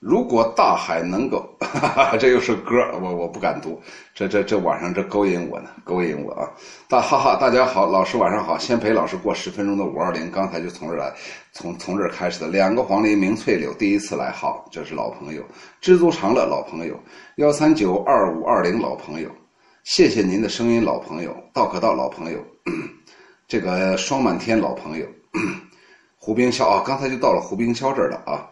[0.00, 1.48] 如果大海能够，
[2.18, 3.80] 这又是歌我我不敢读，
[4.12, 6.50] 这这这晚上这勾引我呢，勾引我啊！
[6.88, 11.14] 大哈哈，大家好，老师晚上好，先陪老师过十分钟的五二零，刚才就从这儿来，
[11.52, 15.44] 从从这儿开始的，两个黄鹂鸣翠柳，第一次来，好，这是老朋友，
[15.80, 17.00] 知足常乐老朋友，
[17.36, 19.30] 幺三九二五二零老朋友，
[19.84, 22.44] 谢谢您的声音老朋友，道可道老朋友，
[23.46, 25.06] 这个霜满天老朋友。
[26.18, 28.50] 胡冰霄啊，刚才就到了胡冰霄这儿了啊。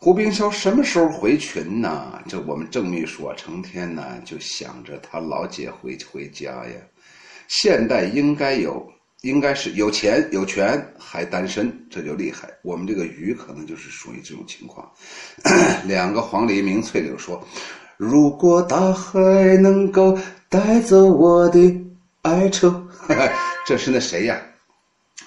[0.00, 2.22] 胡冰霄什么时候回群呢？
[2.28, 6.74] 这我们郑秘书啊，成天呢就想着他老姐回回家呀。
[7.48, 8.86] 现代应该有，
[9.22, 12.48] 应该是有钱有权还单身，这就厉害。
[12.62, 14.88] 我们这个鱼可能就是属于这种情况。
[15.84, 17.42] 两个黄鹂鸣翠柳说
[17.96, 19.20] ：“如果大海
[19.56, 20.16] 能够
[20.48, 21.58] 带走我的
[22.22, 22.70] 哀愁。
[23.66, 24.40] ”这是那谁呀？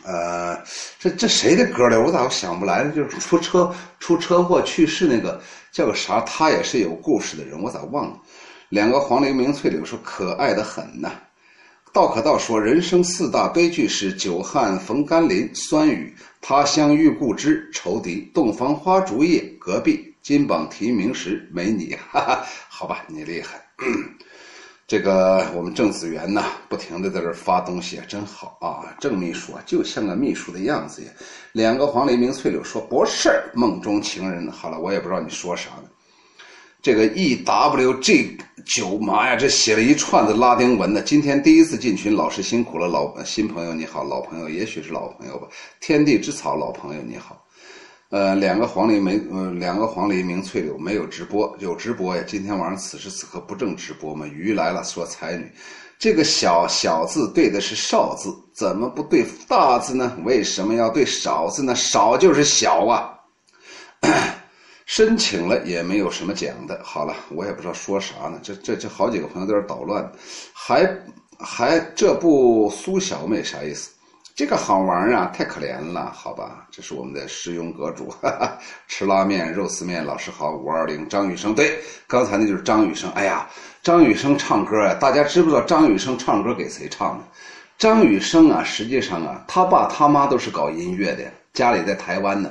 [0.03, 0.57] 呃，
[1.01, 1.97] 这这谁的歌来？
[1.97, 2.91] 我咋想不来了？
[2.91, 6.21] 就是出车出车祸去世那个叫个啥？
[6.21, 8.19] 他也是有故事的人，我咋忘了？
[8.69, 11.11] 两个黄鹂鸣翠柳说可爱的很呐。
[11.91, 21.97] 道可道说人生四大悲剧是久旱逢甘霖，酸雨他乡遇故知仇敌，洞房花烛夜隔壁金榜题名时没你。
[22.13, 23.59] 哈哈，好吧，你厉害。
[24.91, 28.93] 这个我们郑子元呢，不停的在这发东西，真好啊！
[28.99, 31.09] 郑秘书啊，就像个秘书的样子呀。
[31.53, 34.51] 两个黄鹂鸣翠柳说不是梦中情人。
[34.51, 35.83] 好了，我也不知道你说啥呢。
[36.81, 41.01] 这个 E W G 九妈呀，这写了一串子拉丁文的。
[41.01, 42.85] 今天第一次进群，老师辛苦了。
[42.85, 45.47] 老新朋友你好，老朋友也许是老朋友吧。
[45.79, 47.41] 天地之草，老朋友你好。
[48.11, 52.21] 呃，两个黄鹂鸣，呃，两个黄鹂鸣翠柳，没有直播，有直播呀。
[52.27, 54.27] 今天晚上此时此刻不正直播吗？
[54.27, 55.49] 鱼来了，说才女，
[55.97, 60.13] 这个小小字对的是少字，怎么不对大字呢？
[60.25, 61.73] 为什么要对少字呢？
[61.73, 63.17] 少就是小啊。
[64.85, 66.81] 申请了也没有什么讲的。
[66.83, 68.37] 好了，我也不知道说啥呢。
[68.43, 70.11] 这这这好几个朋友在这捣乱，
[70.51, 70.85] 还
[71.39, 73.90] 还这不苏小妹啥意思？
[74.33, 76.65] 这个好玩啊，太可怜了，好吧？
[76.71, 80.03] 这是我们的师庸阁主，哈哈，吃拉面、肉丝面。
[80.03, 83.11] 老师好，五二零，张雨生，对，刚才那就是张雨生。
[83.11, 83.47] 哎呀，
[83.83, 87.23] 张雨生唱歌啊，大家知不知道张雨生唱歌给谁唱的？
[87.77, 92.49] 张雨生啊，实际上啊，他爸他妈都是搞音乐的，家里在台湾呢。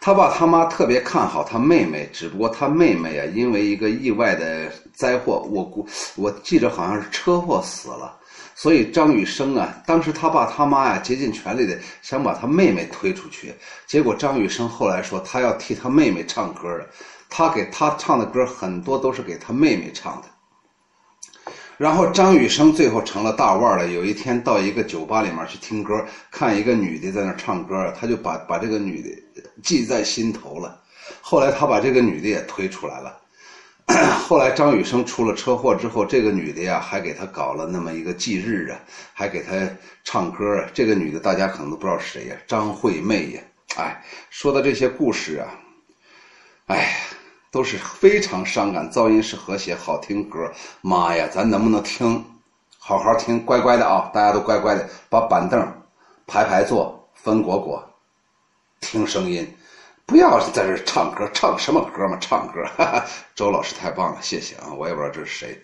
[0.00, 8.16] 他爸他妈特别看好他妹妹，只不过他妹妹啊，因为一个意外的灾祸，我估我记得好像是车祸死了。
[8.60, 13.54] 所以张雨生啊，当时他爸他妈呀竭尽全力的想把他妹妹推出去，
[13.86, 16.86] 结果张雨生后来说他要替他妹妹唱歌了，
[17.30, 20.28] 他给他唱的歌很多都是给他妹妹唱的。
[21.78, 23.86] 然后张雨生最后成了大腕了。
[23.88, 29.08] 有一天到一个酒吧里面去听歌，看一个女的在那唱歌，他就把把这个女的
[29.62, 30.78] 记在心头了。
[31.22, 33.19] 后来他把这个女的也推出来了。
[34.28, 38.78] 后来张雨生出了车祸之后，这个女的呀还给他搞了那么一个忌日啊，
[39.12, 39.52] 还给他
[40.04, 40.64] 唱歌。
[40.72, 43.40] 这个女的大家可能都不知道是谁呀，张惠妹呀。
[43.76, 45.48] 哎，说的这些故事啊，
[46.66, 46.94] 哎，
[47.50, 50.52] 都是非常伤感，噪音是和谐，好听歌。
[50.80, 52.24] 妈呀，咱能不能听？
[52.78, 55.60] 好好听，乖乖的啊，大家都乖乖的，把板凳
[56.26, 57.84] 排排坐，分果果，
[58.80, 59.46] 听声音。
[60.10, 62.18] 不要在这唱歌，唱什么歌嘛？
[62.20, 64.74] 唱歌，哈哈，周老师太棒了，谢谢啊！
[64.76, 65.56] 我也不知道这是谁，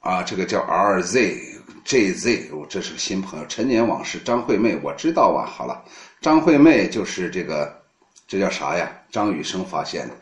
[0.00, 1.40] 啊，这个叫 R Z
[1.82, 3.46] J Z，我这是个新朋友。
[3.46, 5.48] 陈年往事，张惠妹，我知道啊。
[5.48, 5.82] 好了，
[6.20, 7.74] 张惠妹就是这个，
[8.28, 8.92] 这叫啥呀？
[9.10, 10.14] 张雨生发现的。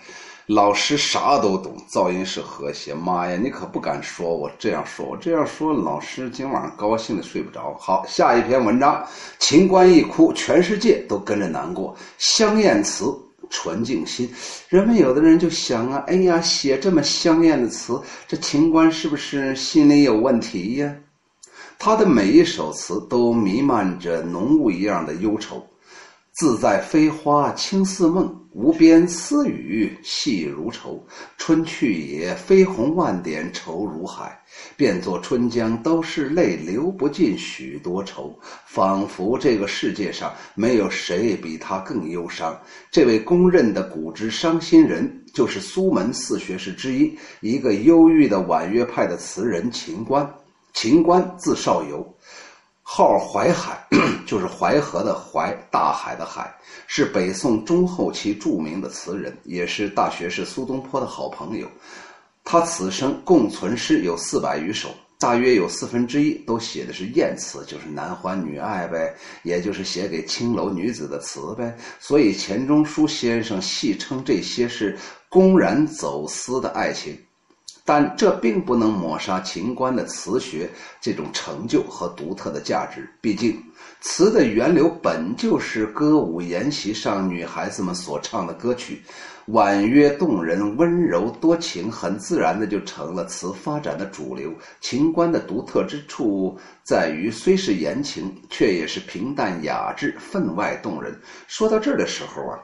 [0.47, 2.95] 老师啥都懂，噪音是和谐。
[2.95, 7.77] 妈呀，你可不敢说，我这样说，我这样说，老师今晚上高兴的睡不着。
[7.81, 9.05] 好，下一篇文章，
[9.41, 11.97] 秦观一哭，全世界都跟着难过。
[12.19, 13.13] 香艳词。
[13.50, 14.28] 纯净心，
[14.68, 20.94] 人们有的人就想啊，哎呀，写这么香艳的词，这秦观是不是心里有问题呀？
[21.78, 25.66] 他的每一首词都弥漫着浓雾一样的忧愁。
[26.35, 31.01] 自在飞花轻似梦，无边丝雨细如愁。
[31.38, 34.37] 春去也，飞鸿万点愁如海。
[34.77, 38.37] 变作春江都是泪，流不尽许多愁。
[38.66, 42.61] 仿佛这个世界上没有谁比他更忧伤。
[42.90, 50.29] 这位公认的古之伤心人，就是苏门四学士之一，一个忧郁的婉约派的词人秦观。
[50.73, 52.13] 秦观字少游。
[52.87, 53.83] 号淮海，
[54.27, 56.55] 就是淮河的淮，大海的海，
[56.87, 61.66] 是北宋中后期著名的词人，也是大学士苏东坡的好朋友。
[62.44, 71.75] 他此生共存诗有四百余首，大约有四分之一都写的是艳词，就是男欢女爱呗，也就是写给青楼女子的词呗。
[71.99, 74.97] 所以钱钟书先生戏称这些是
[75.31, 77.18] 公然走私的爱情。
[77.85, 80.70] 但这并不能抹杀秦观的词学
[81.01, 83.07] 这种成就和独特的价值。
[83.20, 83.62] 毕竟，
[84.01, 89.03] 词的源流本就是歌舞筵席上女孩子们所唱的歌曲，
[89.49, 94.51] 婉约动人、温柔多情，很自然的就成了词发展的主流。
[94.81, 101.14] 秦观的独特之处在于，虽是言情，却也是平淡雅致、分外动人。
[101.47, 102.59] 说到这儿的时候啊。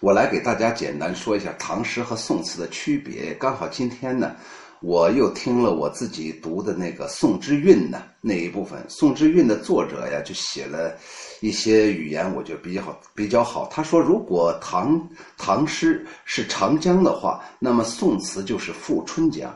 [0.00, 3.32] 我来给大家简单说一下唐诗和宋词的区别。
[3.34, 4.36] 刚好今天呢，
[4.80, 10.94] 我又听了我自己读的那个《宋之韵》呢那一部分，《宋之韵》的作者呀就写了
[11.40, 13.66] 一些语言，我觉得比较好，比较好。
[13.72, 15.00] 他说，如果唐
[15.38, 19.48] 唐诗是长江的话，那么宋词就是富春江；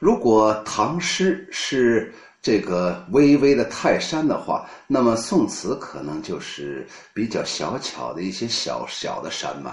[0.00, 2.12] 如果唐诗是
[2.42, 6.84] 这个巍巍的泰山的话，那么宋词可能就是
[7.14, 9.70] 比较小巧的一些小小的山脉。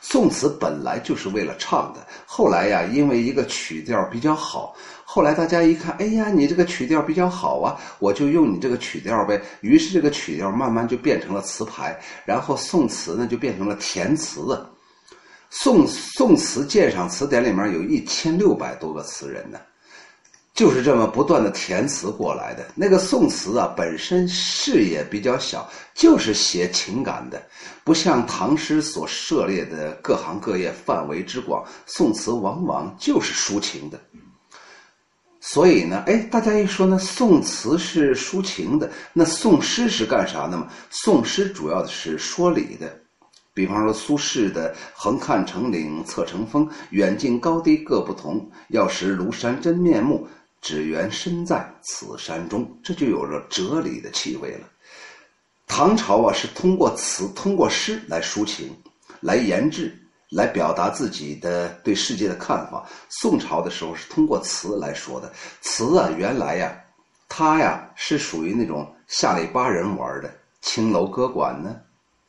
[0.00, 4.72] 宋词本来就是为了唱的，后来呀，因为一个曲调比较好，
[5.04, 9.42] 后来大家一看，哎呀，你这个曲调比较好啊，我就用你这个曲调呗。
[9.60, 14.64] 于是这个曲调慢慢就变成了词牌，然后宋词呢就变成了填词。
[15.50, 19.58] 宋宋词鉴赏词典里面有一千六百多个词人呢。
[20.54, 22.66] 就是这么不断的填词过来的。
[22.74, 27.42] 那个宋词啊，本身视野比较小，就是写情感的，
[27.84, 31.64] 不像唐诗所涉猎的各行各业范围之广。
[31.86, 33.98] 宋词往往就是抒情的。
[35.40, 40.68] 所以呢，哎，大家一说呢，宋词是抒情的，那宋诗是干啥的嘛？
[40.90, 42.96] 宋诗主要的是说理的，
[43.52, 48.48] 比方说苏轼的“横看成岭侧成峰，远近高低各不同。
[48.68, 50.28] 要识庐山真面目，
[50.62, 54.66] 只缘身在此山中。”这就有了哲理的气味了。
[55.66, 58.74] 唐朝啊，是通过词、通过诗来抒情，
[59.20, 59.98] 来言志。
[60.32, 62.88] 来表达自己的对世界的看法。
[63.10, 66.74] 宋朝的时候是通过词来说的，词啊，原来呀，
[67.28, 71.76] 它呀是属于那种下里巴人玩的，青楼歌馆呢，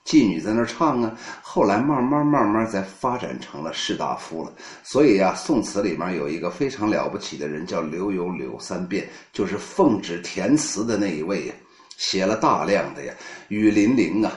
[0.05, 1.15] 妓女在那唱啊。
[1.41, 4.51] 后来慢慢慢慢在发展成了士大夫了。
[4.83, 11.53] 所以呀，宋词里面有一个非常了不起的人，叫刘永柳三变，就是奉旨填词的那一位呀，
[11.97, 13.13] 写了大量的呀，
[13.49, 14.31] 雨霖铃啊。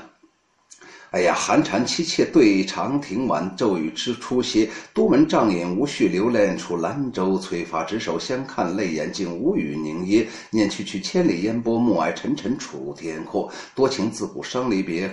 [1.17, 4.69] 哎呀，寒蝉凄切对长亭晚，骤雨知初歇。
[4.93, 7.83] 都门帐饮无绪，留恋处兰舟催发。
[7.85, 10.29] 执手相看泪眼竟无语凝噎。
[10.51, 13.51] 念去去千里烟波，暮霭沉沉楚天阔。
[13.75, 15.11] 多情自古伤离别。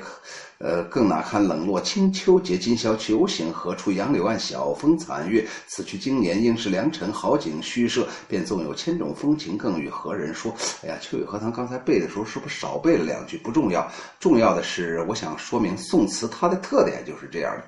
[0.60, 2.58] 呃，更哪堪冷落清秋节？
[2.58, 3.92] 今宵酒醒何处？
[3.92, 5.46] 杨柳岸，晓风残月。
[5.68, 8.08] 此去经年，应是良辰好景虚设。
[8.28, 10.54] 便纵有千种风情，更与何人说？
[10.84, 13.38] 哎呀，秋雨荷塘刚才背的时候，是不是少背了两句？
[13.38, 17.64] 不重要，重要的是，我想说明宋词它的特点就是这样的。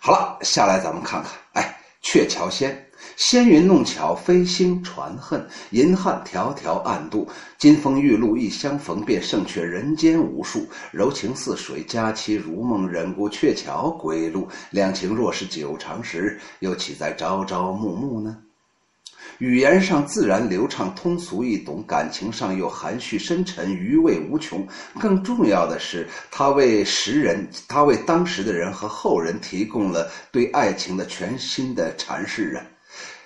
[0.00, 1.73] 好了，下来咱们看看，哎，
[2.04, 2.86] 鹊桥仙。
[3.16, 7.28] 纤云弄巧，飞星传恨，银汉迢迢暗度。
[7.58, 10.66] 金风玉露一相逢，便胜却人间无数。
[10.92, 14.48] 柔情似水，佳期如梦，忍顾鹊桥归路。
[14.70, 18.43] 两情若是久长时，又岂在朝朝暮暮呢？
[19.38, 24.66] 语言上自然流畅，通俗易懂；感情上又含蓄深沉，余味无穷。
[25.00, 32.64] 更重要的是，他为时人，他为当时的人和后人提供了对爱情的全新的阐释啊！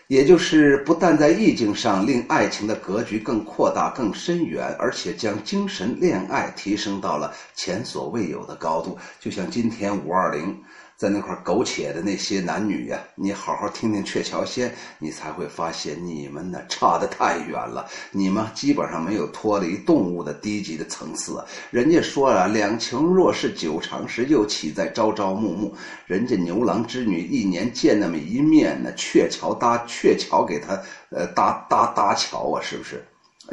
[0.06, 8.96] 也就是不但在意境上令爱情的格局更扩大、更深远，而且将精神恋爱提升到了前所未有的高度。
[9.20, 10.58] 就像今天五二零。
[10.98, 14.68] 在那块苟且的那些男女呀，你好好听听《鹊桥仙》，
[14.98, 17.88] 你才会发现你们呢差得太远了。
[18.10, 21.40] 你们基本上没有脱离动物的低级的层次。
[21.70, 25.72] 人家说啊，两情若是久长时，又岂在朝朝暮暮？
[26.04, 33.06] 人家牛郎织女一年见那么一面呢，鹊桥搭鹊桥给他呃搭搭搭桥啊，是不是？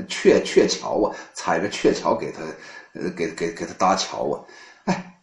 [0.07, 2.41] 鹊鹊桥啊，踩着鹊桥给他
[2.99, 4.41] 呃给给给他搭桥啊，
[4.85, 5.14] 哎。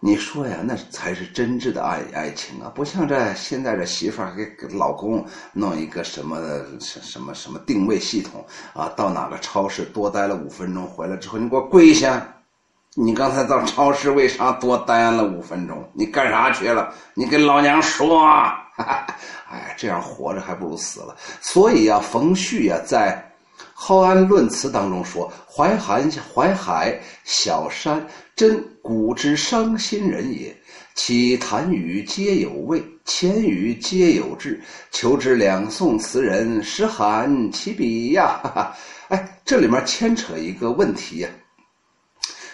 [0.00, 2.70] 你说呀，那才是真挚的爱爱情啊！
[2.72, 6.38] 不像这现在这媳妇儿给老公弄一个什么
[6.78, 12.24] 什么什么定位系统啊，到哪个超市多待了五分钟，回来之后你给我跪下！
[12.94, 15.84] 你刚才到超市为啥多待了五分钟？
[15.92, 16.94] 你干啥去了？
[17.14, 18.24] 你跟老娘说！
[19.50, 21.16] 哎，这样活着还不如死了。
[21.40, 23.24] 所以啊，冯旭呀，在。
[23.80, 26.02] 《浩安论词》当中说：“淮海
[26.34, 30.56] 淮海小山，真古之伤心人也。
[30.94, 34.58] 其谈语皆有味，千语皆有志。
[34.90, 38.76] 求之两宋词人，实罕其笔呀！”哈哈，
[39.08, 41.28] 哎，这里面牵扯一个问题呀。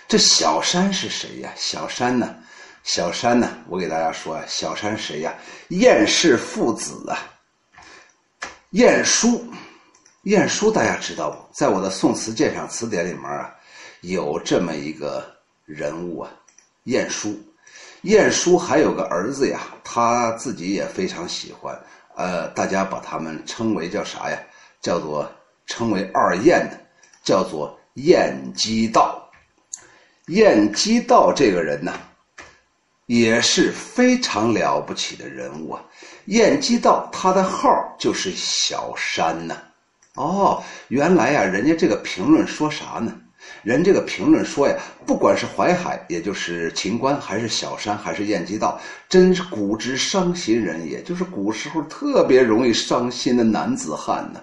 [0.08, 1.52] 这小山是谁呀？
[1.54, 2.34] 小山呢？
[2.82, 3.48] 小山呢？
[3.68, 5.32] 我给大家说啊，小山谁呀？
[5.68, 7.16] 晏氏父子啊，
[8.70, 9.40] 晏殊。
[10.24, 11.54] 晏殊大家知道不？
[11.54, 13.54] 在我的《宋词鉴赏词典》里面啊，
[14.00, 15.33] 有这么一个
[15.64, 16.30] 人物啊，
[16.84, 17.38] 晏殊。
[18.02, 21.74] 晏殊还有个儿子呀，他自己也非常喜欢。
[22.16, 24.38] 呃，大家把他们称为叫啥呀？
[24.80, 25.30] 叫做
[25.66, 26.78] 称为二晏的，
[27.22, 29.20] 叫做晏几道。
[30.26, 31.92] 晏几道这个人呢，
[33.06, 35.82] 也是非常了不起的人物啊。
[36.26, 37.66] 晏几道他的号
[37.98, 39.56] 就是小山呢。
[40.14, 43.14] 哦，原来呀，人家这个评论说啥呢？
[43.64, 54.40] 人这个评论说呀，不管是淮海，也就是秦观，还是小山，还是晏几道，真是古之伤心人也，就是古时候特别容易伤心的男子汉呢。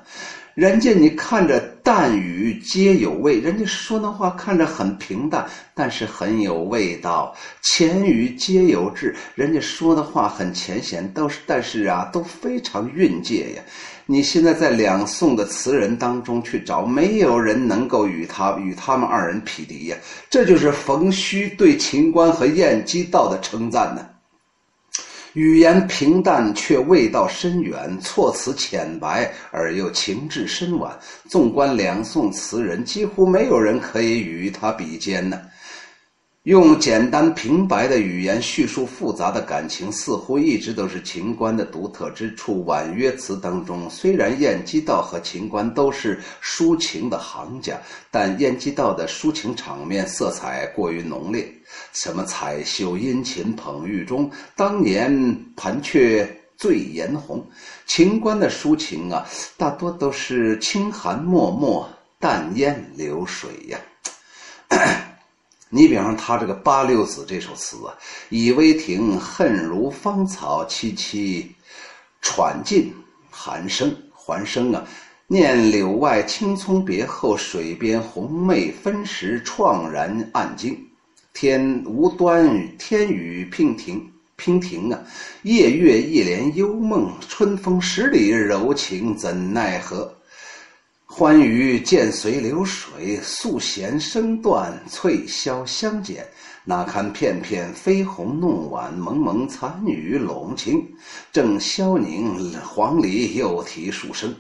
[0.54, 13.62] 人家你看着淡语皆有味，人家说那话看着很平淡，但是很有味道；浅语皆有志，人家说的话很浅显，都是但是啊，都非常蕴藉呀。
[14.12, 19.96] 你现在在两宋的词人当中去找，没有人能够与他与他们二人匹敌呀。
[20.30, 24.06] 这就是冯虚对秦观和晏几道的称赞呢。
[25.32, 30.92] 语言平淡却味道深远，措辞浅白而又情致深婉。
[31.30, 35.40] 纵观两宋词人，几乎没有人可以与他比肩呢。
[36.44, 42.66] 用简单平白的语言叙述复杂的感情，似乎一直都是秦观的独特之处。
[42.66, 47.80] 婉约词当中，虽然晏几道和秦观都是抒情的行家，
[48.10, 51.48] 但晏几道的抒情场面色彩过于浓烈，
[51.94, 56.28] 什么彩绣殷勤捧玉钟，当年盘雀
[56.58, 57.48] 醉颜红。
[57.86, 59.24] 秦观的抒情啊，
[59.58, 61.88] 大多都是清寒脉脉，
[62.20, 63.80] 淡烟流水呀。
[65.74, 67.96] 你比方他这个《八六子》这首词啊
[68.28, 71.46] ，“倚危亭恨如芳草萋萋，
[72.22, 72.94] 喘尽
[73.30, 74.86] 寒声还声啊。
[75.28, 80.78] 念柳外青葱别后，水边红梅分时，怆然暗惊。
[81.32, 85.00] 天无端天雨娉婷娉婷啊，
[85.44, 90.14] 夜月一帘幽梦，春风十里柔情怎奈何？”
[91.14, 96.26] 欢愉渐随流水，素弦声断，翠箫相减。
[96.64, 100.82] 哪堪片片飞鸿弄晚，蒙蒙残雨笼晴。
[101.30, 104.34] 正萧凝黄鹂又啼数声。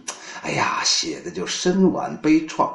[0.43, 2.73] 哎呀，写的就深婉悲怆。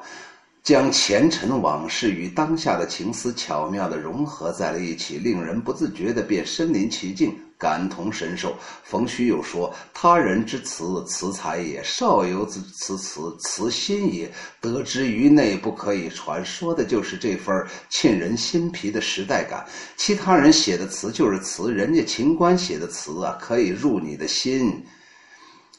[0.67, 8.53] 将前尘往事与当下的情思巧妙地融合在了一起，令人不自觉地便身临其境，感同身受。
[8.83, 14.29] 冯虚又说：“他人之词，词才也；少游之词，词词心也。
[14.61, 17.55] 得之于内，不可以传。”说的就是这份
[17.89, 19.65] 沁人心脾的时代感。
[19.97, 24.85] 其他人写的词就是词，人家秦观写的词啊，可以入你的心。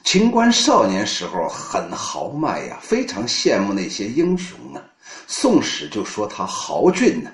[0.04, 4.80] 秦观少年时候很豪迈呀，非常羡慕那些英雄啊。
[5.28, 7.32] 《宋史》就说他豪俊呢。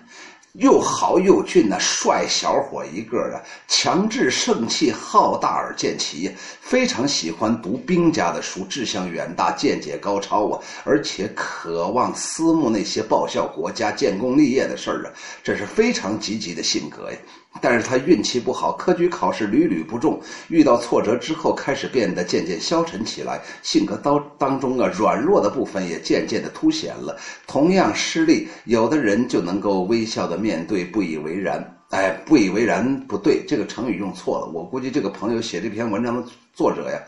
[0.54, 15.12] 又豪又俊呢，帅小伙一个啊，强志盛气，好大而见奇，非常喜欢读兵家的书，志向远大，见解高超啊，而且渴望思慕那些报效国家、建功立业的事儿啊，
[15.44, 17.18] 这是非常积极的性格呀。
[17.62, 27.18] 但是他运气不好，科举考试屡屡不中，遇到挫折之后，开始变得渐渐消沉起来，性格当当中啊，软弱的部分也渐渐的凸显了。
[27.48, 31.64] 同样失利，有的人就能够微笑的面对，不以为然。
[31.92, 34.48] 哎，不以为然不对，这个成语用错了。
[34.48, 37.00] 我估计这个朋友写这篇文章的作者呀，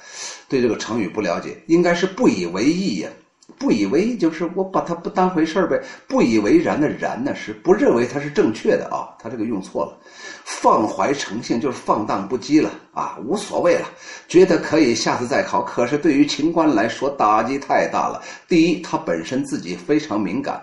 [0.48, 3.10] 对这个成语不了解，应该是不以为意呀。
[3.58, 5.82] 不以为意就是我把它不当回事儿呗。
[6.08, 9.16] 不以为然的然呢，是不认为它是正确的啊。
[9.22, 9.98] 他这个用错了。
[10.44, 13.88] 放怀成性就是放荡不羁了啊，无所谓了，
[14.28, 15.64] 觉得可以下次再考。
[15.64, 18.22] 可是对于秦观来说，打击太大了。
[18.48, 20.62] 第一，他本身自己非常敏感。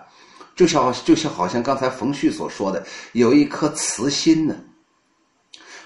[0.54, 4.54] 就像就像好像刚才冯旭所说的，有一颗慈心呢。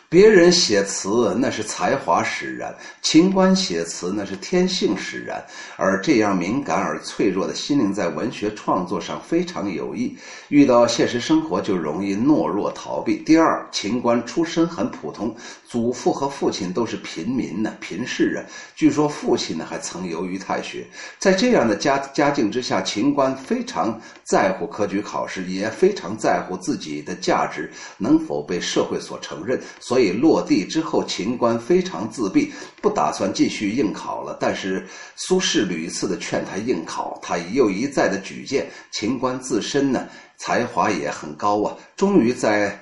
[0.09, 5.45] 别人写词那是才华使然，秦观写词那是天性使然。
[5.77, 10.17] 而这样敏感而脆弱的心灵，在文学创作上非常有益。
[10.49, 13.17] 遇到现实生活就容易懦弱逃避。
[13.17, 15.35] 第二，秦观出身很普通，
[15.69, 18.39] 祖父和父亲都是平民呢，贫士啊。
[18.77, 20.87] 据说父亲呢还曾游于太学。
[21.19, 29.61] 在这样的家家境之下，秦观非常在乎科举考试，也非常在乎自己的价值能否被社会所承认。
[29.81, 32.53] 所所以落地之后，秦观非常自闭，
[32.83, 34.37] 不打算继续应考了。
[34.39, 38.71] 但是苏轼屡次的劝他应考，他又一再的举荐。
[38.93, 40.07] 秦观自身呢，
[40.37, 42.79] 才华也很高啊，终于在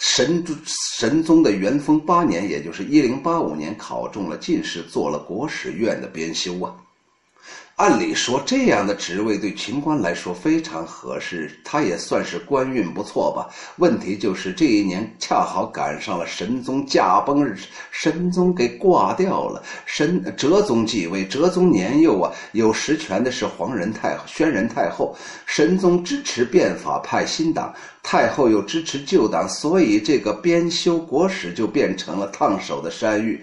[0.00, 0.42] 神
[0.98, 6.74] 神宗的元丰八年，也就是一零八五年，考中了进士，做了国史院的编修啊。
[7.80, 13.48] 按理说，这样的职位对秦观来说非常合适，他也算是官运不错吧。
[13.76, 17.56] 问题就是这一年恰好赶上了神宗驾崩，
[17.90, 19.62] 神宗给挂掉了。
[19.86, 25.16] 神哲宗继位，哲宗年幼啊，有实权的是皇仁太宣仁太后。
[25.46, 33.42] 神宗支持变法，派新党，太后又支持旧党，所以这个编修国史就变成了烫手的山芋。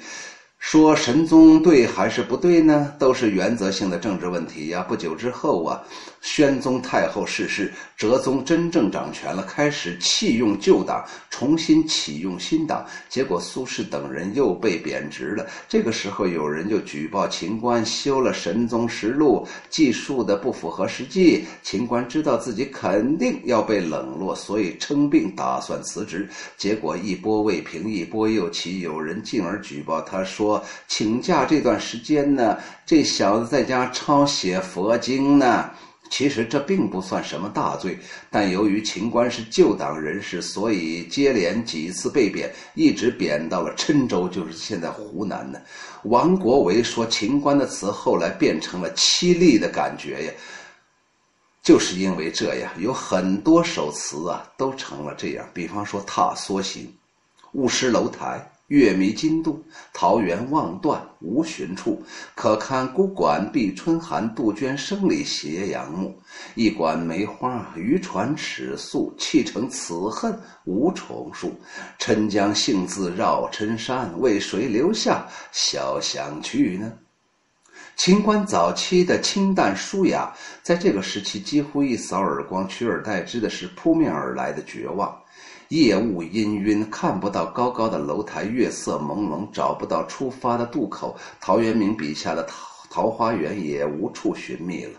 [0.60, 2.94] 说神宗对还是不对呢？
[3.00, 4.84] 都是原则性的政治问题呀。
[4.88, 5.84] 不久之后啊。
[6.28, 12.86] 宣宗太后逝世，哲宗真正掌权了，开始弃用旧党，重新启用新党。
[13.08, 15.48] 结果苏轼等人又被贬职了。
[15.70, 21.46] 这个时候，有人就举报秦观修了《神宗实录》，记述的不符合实际。
[21.64, 26.28] 秦观知道自己肯定要被冷落，所以称病打算辞职。
[26.58, 35.70] 结果一波未平，一波又起，有人进而举报他说，请假这段时间呢，这小子在家抄写佛经呢。
[36.10, 37.98] 其实这并不算什么大罪，
[38.30, 45.62] 但由于秦观是旧党人士，所以接连几次被贬，一直贬到了郴州，就是现在湖南的。
[46.04, 50.34] 王国维说秦观的词后来变成了凄厉的感觉呀，
[51.62, 55.48] 就是因为这样，有很多首词啊都成了这样。
[55.54, 56.84] 比方说《踏梭行》，
[57.54, 58.50] 雾失楼台。
[58.68, 59.64] 月迷津渡，
[59.94, 62.04] 桃源望断无寻处。
[62.36, 66.14] 可看孤馆闭春寒，杜鹃声里斜阳暮。
[66.54, 71.58] 一馆梅花渔船尺素，砌成此恨无重数。
[71.98, 76.92] 郴江幸自绕郴山，为谁留下小巷去呢？
[77.96, 85.18] 秦观早期的清淡舒雅，在这个时期几乎一扫而光，取而代之的是扑面而来的绝望。
[85.70, 91.18] 夜雾氤氲，看不到高高的楼台，月色朦胧，找不到出发的渡口。
[91.42, 92.56] 陶渊明笔下的桃
[92.90, 94.98] 桃花源也无处寻觅了。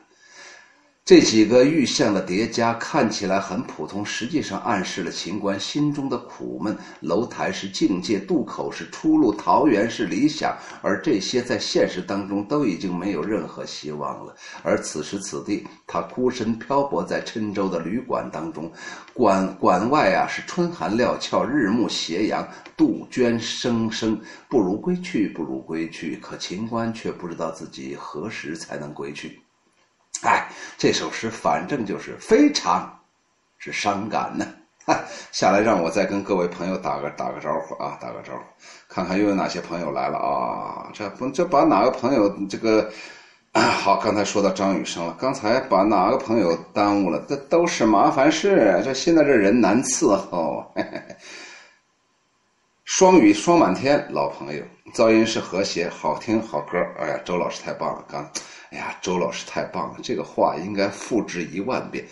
[1.08, 6.76] 这几个寓象的叠加看起来很普通，实际上暗示了秦观心中的苦闷。
[7.00, 14.36] 楼台是境界，渡口是出路，桃源是理想，而这些在现实当中都已经没有任何希望了。
[14.62, 18.70] 而此时此地，他孤身漂泊在郴州的旅馆当中，
[19.14, 22.46] 馆馆外啊是春寒料峭，日暮斜阳，
[22.76, 26.16] 杜鹃声声，不如归去，不如归去。
[26.16, 29.40] 可秦观却不知道自己何时才能归去。
[30.22, 30.47] 哎，
[30.78, 32.88] 这首诗反正就是非常
[33.58, 34.46] 是伤感呢。
[35.32, 38.42] 下来让我再跟各位朋友打个打个招呼啊，打个招呼，
[38.88, 40.88] 看看又有哪些朋友来了啊？
[40.94, 42.90] 这不这把哪个朋友这个
[43.52, 43.96] 好？
[43.96, 47.22] 刚才说到张雨生了，刚才把哪个朋友耽误了？
[47.28, 48.80] 这都是麻烦事。
[48.84, 50.72] 这现在这人难伺候。
[52.90, 54.64] 双语双满天，老朋友，
[54.94, 56.78] 噪音是和谐，好听好歌。
[56.98, 58.24] 哎呀，周老师太棒了，刚。
[58.70, 59.98] 哎呀，周老师太棒了！
[60.02, 62.02] 这个话应该复制一万遍。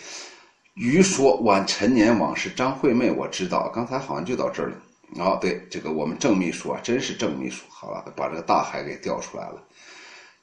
[0.75, 4.77] 余说晚陈年往事，张惠妹我知道，刚才好像就到这儿了。
[5.17, 7.65] 哦，对，这个我们郑秘书啊，真是郑秘书。
[7.71, 9.55] 好了，把这个大海给调出来了。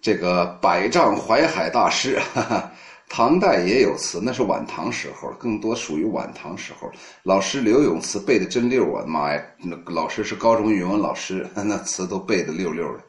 [0.01, 2.71] 这个百丈怀海大师，哈哈，
[3.09, 6.91] 唐代也有词，那是晚唐时候，更多属于晚唐时候。
[7.21, 9.05] 老师刘永词背的真溜啊！
[9.05, 13.03] 妈呀，那老师是高中语文老师，那词都背的溜溜的。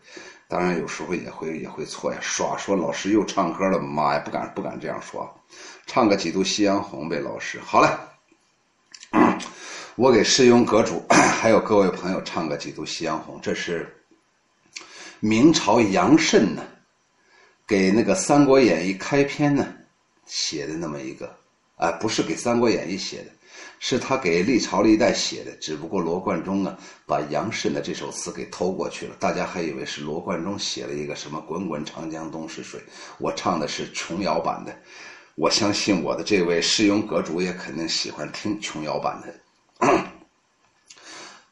[0.46, 5.26] 当然有时候也会也会错呀，耍说老师又唱歌了，妈呀，不敢不敢这样说，
[5.86, 7.58] 唱个几度夕阳红呗，老师。
[7.64, 7.88] 好嘞，
[9.96, 13.90] 我给世庸阁主 还有各位朋友唱个几度夕阳红，这是
[15.20, 16.62] 明朝杨慎呢，
[17.66, 19.66] 给那个《三国演义》开篇呢
[20.26, 21.34] 写的那么一个，
[21.76, 23.30] 啊，不是给《三国演义》写的。
[23.78, 32.80] 是他给历朝历代写的，只不过罗贯中啊把杨慎的这首词给偷过去了，大家还以为是罗贯中写了一个什么“滚滚长江东逝水”，
[33.18, 34.74] 我唱的是琼瑶版的。
[35.34, 39.34] 我相信我的这位世庸阁主也肯定喜欢听琼瑶版的。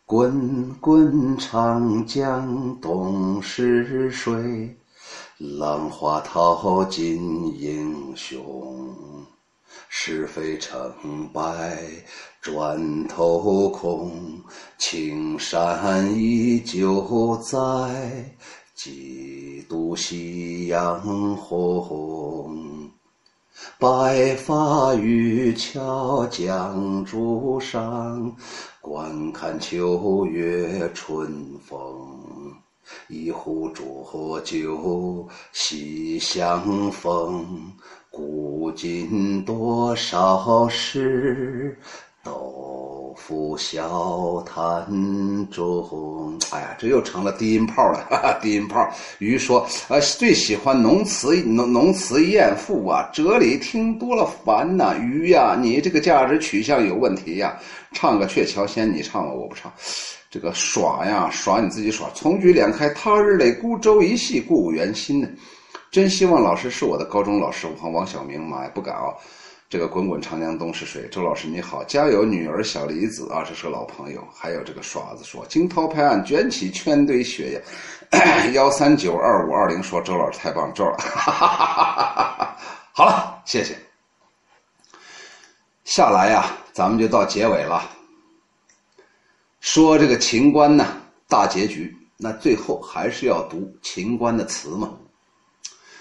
[0.06, 4.74] 滚滚长江东逝水，
[5.59, 8.95] 浪花淘尽英雄。
[9.88, 11.82] 是非成败
[12.40, 14.40] 转头空，
[14.78, 18.34] 青山依旧在，
[18.74, 22.90] 几度夕阳红。
[23.78, 28.36] 白发渔樵江渚上，
[28.80, 32.41] 观看秋月春风。
[33.09, 37.72] 一壶浊酒喜相逢。
[38.11, 41.78] 古今多少事，
[42.22, 44.86] 都付笑谈
[45.50, 46.38] 中。
[46.50, 48.88] 哎呀，这又成了低音炮了，哈哈，低音炮。
[49.18, 57.58] 鱼说：“呃，最喜欢浓词，浓浓词艳赋啊，哲理听多了烦呐。”鱼呀，你这个价值取向有问题呀！
[57.92, 59.72] 唱个《鹊桥仙》，你唱吧，我不唱。
[60.30, 62.08] 这个耍呀，耍你自己耍。
[62.14, 65.28] 从菊两开，他日泪，孤舟一系，故园心呢。
[65.90, 69.12] 真希望老师是我的高中老师，我王小明妈呀，不敢啊！
[69.72, 72.26] 这个滚滚长江东逝水，周老师你好，家有！
[72.26, 74.22] 女儿小李子啊，这是个老朋友。
[74.30, 78.52] 还有这个耍子说，惊涛拍岸，卷起圈堆雪呀。
[78.52, 81.08] 幺三九二五二零说，周老师太棒，周老师，
[82.92, 83.74] 好了，谢谢。
[85.84, 87.90] 下来呀，咱们就到结尾了。
[89.60, 90.86] 说这个秦观呢，
[91.26, 94.92] 大结局，那最后还是要读秦观的词嘛。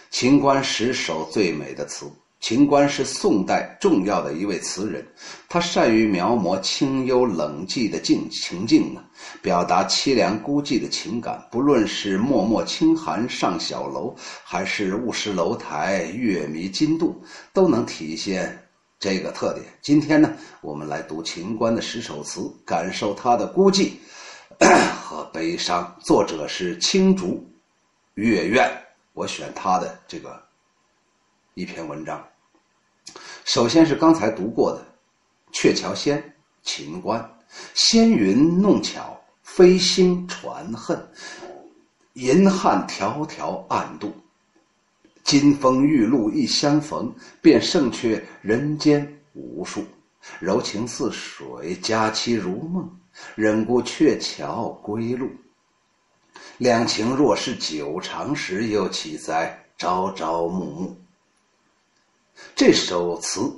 [0.09, 2.11] 秦观十首最美的词，
[2.42, 5.06] 秦观是宋代重要的一位词人，
[5.48, 9.04] 他善于描摹清幽冷寂的境情境呢，
[9.44, 11.39] 表达凄凉孤寂的情感。
[11.52, 17.24] 不论是“脉脉轻寒上小楼”，还是“雾失楼台月迷津渡”，
[17.54, 18.60] 都能体现
[19.00, 19.64] 这个特点。
[19.80, 23.92] 今天呢，我们来读秦观的十首词，感受他的孤寂
[25.00, 25.96] 和悲伤。
[26.02, 27.48] 作者是青竹
[28.16, 28.68] 月苑，
[29.14, 30.42] 我选他的这个
[31.54, 32.22] 一篇文章。
[33.46, 34.80] 首先是刚才读过的
[35.52, 36.18] 《鹊桥仙·
[36.64, 37.20] 秦观》
[37.74, 40.98] ：“纤云弄巧，飞星传恨。
[42.14, 44.14] 银汉迢迢暗度，
[45.24, 49.84] 金风玉露一相逢，便胜却人间无数。
[50.39, 52.89] 柔情似水，佳期如梦，
[53.36, 55.30] 忍顾鹊桥归路。
[56.58, 60.98] 两情若是久长时，又岂在朝朝暮暮？”
[62.56, 63.52] 这首词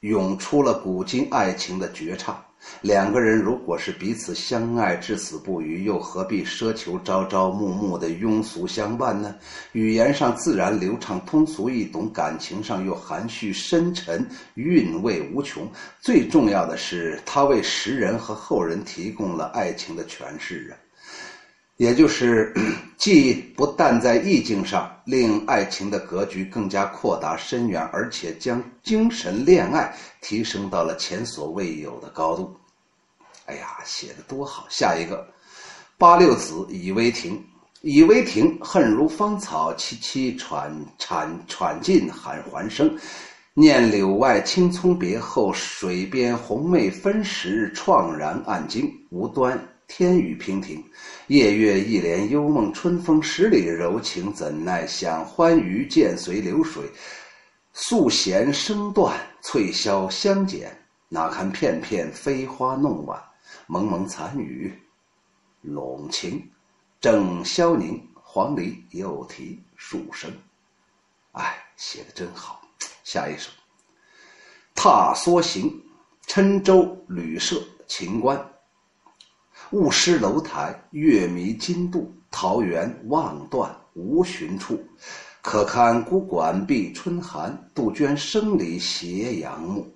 [0.00, 2.42] 涌出了古今爱情的绝唱。
[2.80, 9.34] 两个人如果是彼此相爱至死不渝，又何必奢求朝朝暮暮的庸俗相伴呢？
[9.72, 15.70] 语言上自然流畅通俗易懂，感情上又含蓄深沉韵味无穷。
[16.00, 20.83] 最重要的是，他为时人和后人提供了爱情的诠释啊。
[21.76, 22.54] 也就是，
[22.96, 32.54] 既不但在意境上令爱情的格局更加扩大深远，而且将精神恋爱提升到了前所未有的高度。
[33.46, 34.66] 哎呀，写的多好！
[34.70, 35.26] 下一个，
[35.98, 37.44] 八六子以为亭，
[37.82, 42.96] 以为亭，恨如芳草萋萋喘喘喘尽喊还声。
[43.52, 49.60] 念柳外青葱别后，水边红梅分时，怆然暗惊，无端。
[49.86, 50.82] 天雨平庭，
[51.26, 56.82] 夜月一帘幽梦，春风十里柔情，怎奈想欢娱渐随流水，
[57.72, 60.76] 素弦声断，翠箫相减，
[61.08, 63.22] 哪堪片片飞花弄晚，
[63.66, 64.72] 蒙蒙残雨，
[65.60, 66.42] 笼晴，
[67.00, 70.30] 正萧凝，黄鹂又啼数声。
[71.32, 72.62] 哎，写的真好。
[73.04, 73.50] 下一首，
[74.74, 75.70] 《踏梭行》，
[76.32, 78.53] 郴州旅社，秦观。
[79.70, 82.12] 雾失楼台，月迷津渡。
[82.30, 84.84] 桃源望断无寻处，
[85.40, 87.56] 可堪孤馆闭春寒。
[87.72, 89.86] 杜鹃声里斜阳暮，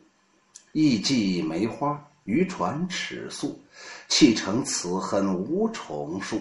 [0.70, 3.60] 意寄梅花，渔船尺素。
[4.06, 6.40] 砌成此恨无重数。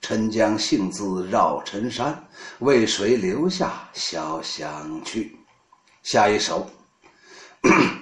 [0.00, 2.26] 沉江幸自绕尘山，
[2.60, 5.36] 为谁留下潇湘去？
[6.02, 6.66] 下一首，《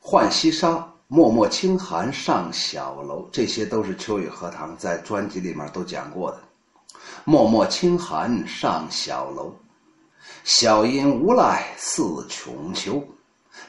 [0.00, 0.68] 浣溪沙》。
[1.12, 6.40] 脉脉轻寒上小楼，这些都是秋雨荷塘在专辑里面都讲过的。
[7.24, 9.52] 脉脉轻寒上小楼，
[10.44, 13.02] 小音无赖似穷秋。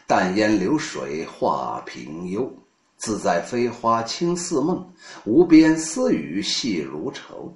[0.05, 2.47] 淡烟流水画平幽，
[2.97, 4.87] 自在飞花轻似梦，
[5.25, 7.51] 无边丝雨细如愁。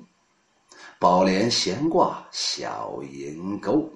[0.97, 3.87] 宝莲闲挂小银钩。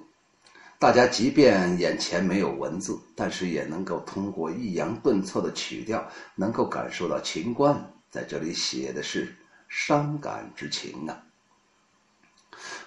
[0.80, 6.02] 大家即便眼前没有文字，但是也能够通过抑扬顿挫的曲调，
[6.36, 7.76] 能够感受到秦观
[8.10, 9.36] 在这里写的是
[9.68, 11.22] 伤感之情啊。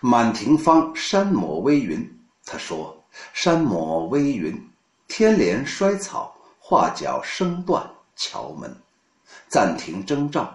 [0.01, 2.11] 满庭芳山抹微云，
[2.47, 4.59] 他说：“山抹微云，
[5.07, 7.86] 天连衰草，画角声断
[8.16, 8.74] 桥门，
[9.49, 10.51] 暂停征兆，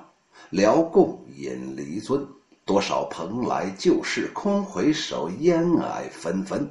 [0.49, 2.27] 辽共引离尊。
[2.65, 6.67] 多少蓬莱旧事空回首，烟霭纷纷。”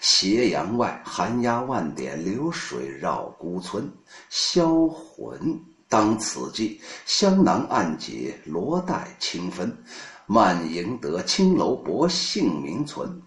[0.00, 3.90] 斜阳外，寒鸦万点，流水绕孤村。
[4.28, 9.76] 销魂当此际，香囊暗结，罗带清分。
[10.26, 13.22] 漫迎得青楼薄幸名存。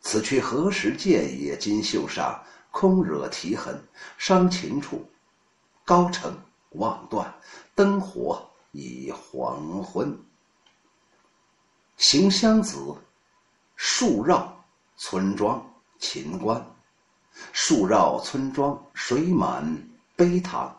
[0.00, 1.40] 此去何时见？
[1.40, 2.38] 也金袖上
[2.70, 3.82] 空惹啼痕。
[4.18, 5.08] 伤情处，
[5.84, 6.36] 高城
[6.72, 7.32] 望断，
[7.74, 10.18] 灯火已黄昏。
[11.96, 12.94] 行香子，
[13.76, 14.64] 树绕
[14.96, 15.71] 村庄。
[16.02, 16.60] 秦观，
[17.52, 19.64] 树绕村庄，水满
[20.16, 20.76] 陂塘。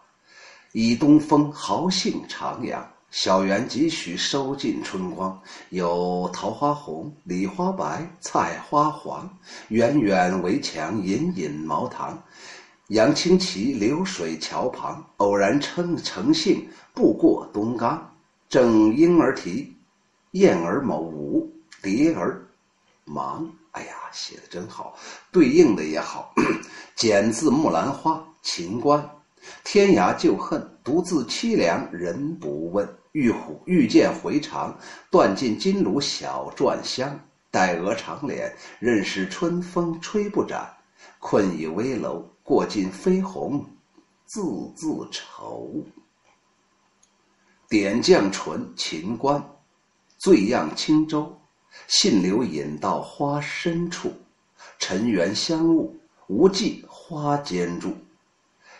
[0.74, 2.84] 倚东风，豪兴徜徉。
[3.09, 5.41] 小园几许收尽春光。
[5.69, 9.38] 有桃花红，李花白，菜花黄。
[9.69, 12.21] 远远围墙，隐隐茅堂。
[12.89, 15.03] 杨青旗，流水桥旁。
[15.17, 18.13] 偶然乘乘兴，步过东冈。
[18.49, 19.74] 正莺儿啼，
[20.32, 21.49] 燕儿某舞，
[21.82, 22.45] 蝶儿
[23.05, 23.49] 忙。
[23.74, 24.97] 哎呀，写的真好，
[25.32, 26.34] 对应的也好。
[26.95, 29.07] 剪自《木兰花》，秦观。
[29.63, 32.88] 天涯旧恨，独自凄凉，人不问。
[33.11, 34.76] 欲虎欲见回肠，
[35.11, 37.19] 断尽金炉小篆香。
[37.51, 40.76] 待鹅长脸，任是春风吹不展。
[41.19, 43.63] 困倚危楼，过尽飞鸿，
[44.26, 44.41] 字
[44.76, 45.84] 字愁。
[47.69, 49.43] 点绛唇，秦观，
[50.17, 51.39] 醉漾轻舟，
[51.88, 54.13] 信流引到花深处。
[54.80, 55.95] 尘缘香雾，
[56.28, 57.95] 无际花间住。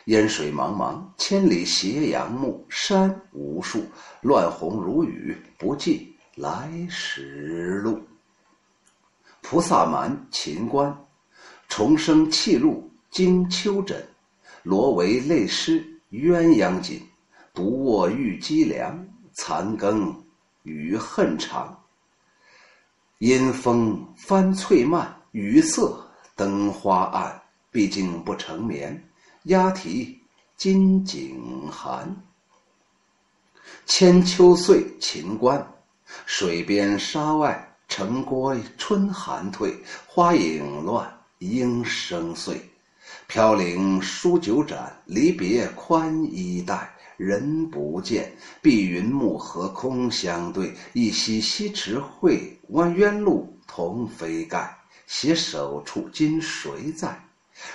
[0.06, 3.86] 烟水茫茫，千里斜阳暮，山无数，
[4.22, 8.02] 乱红如雨，不记来时路。
[9.42, 11.06] 菩萨蛮，秦观，
[11.70, 14.06] 重生弃路惊秋枕，
[14.64, 17.02] 罗帷泪湿鸳鸯锦。
[17.54, 20.24] 独卧玉鸡凉，残羹
[20.64, 21.83] 余恨长。
[23.20, 27.42] 阴风翻翠幔，雨色灯花暗。
[27.72, 29.04] 毕竟不成眠，
[29.46, 30.22] 鸦啼
[30.56, 32.16] 金井寒。
[33.88, 35.66] 千秋岁，秦观，
[36.28, 42.62] 水边沙外，城郭春寒退，花影乱，莺声碎。
[43.26, 46.96] 飘零书九盏，离别宽衣带。
[47.18, 50.74] 人不见，碧云暮和空相对。
[50.94, 54.78] 一夕西池会，弯渊路同飞盖。
[55.06, 57.24] 携手处今谁在？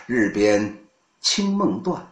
[0.07, 0.77] 日边
[1.21, 2.07] 清梦断，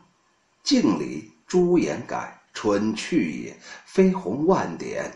[0.63, 2.33] 镜里朱颜改。
[2.53, 5.13] 春去也，飞鸿万点，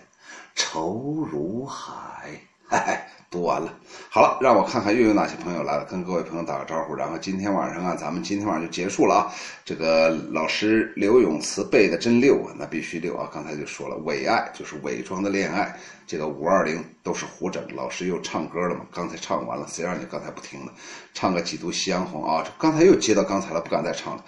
[0.55, 2.39] 愁如海。
[2.71, 3.07] 哎。
[3.31, 3.73] 读完了，
[4.09, 6.97] 好了，让我看看又有哪些朋友来了，跟各位朋友打个招呼。
[6.97, 9.33] 然后今天晚上啊，咱们今天晚上就结束了啊。
[9.65, 13.31] 这个老师刘永慈背的真溜啊，那必须溜啊。
[13.33, 15.73] 刚才就说了，伪爱就是伪装的恋爱，
[16.09, 17.65] 这个五二零都是胡整。
[17.73, 18.85] 老师又唱歌了嘛？
[18.93, 20.73] 刚才唱完了，谁让你刚才不听呢？
[21.15, 22.45] 唱个几度夕阳红啊！
[22.59, 24.25] 刚才又接到刚才了，不敢再唱了。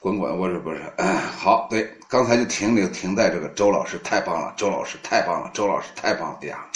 [0.00, 0.82] 滚滚，我这不是，
[1.38, 6.66] 好，对，刚才就停留停在这个周老师太棒了，周老师太棒了，周老师太棒了呀。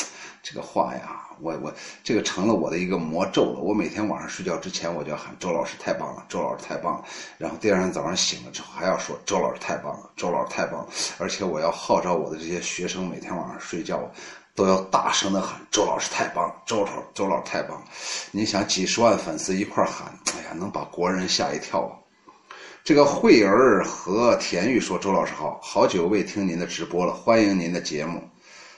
[0.45, 1.73] 这个话呀，我我
[2.03, 3.61] 这个成了我的一个魔咒了。
[3.61, 7.05] 我每天晚上睡觉之前，我就要喊周老师太棒了，周老师太棒了。
[7.39, 10.89] 然后第二天早上醒了之后，还要说周老师太棒了，周老师太棒了。
[11.17, 14.07] 而且我要号召我的这些学生，每天晚上睡觉
[14.55, 17.87] 都要大声的喊周老师太棒了，周老周老师太棒了。
[18.31, 21.97] 你想几十万粉丝一块喊，哎呀，能把国人吓一跳啊！
[22.85, 28.23] 这个慧儿和田玉说：“周老师好，好久未听您的直播了，欢迎您的节目。”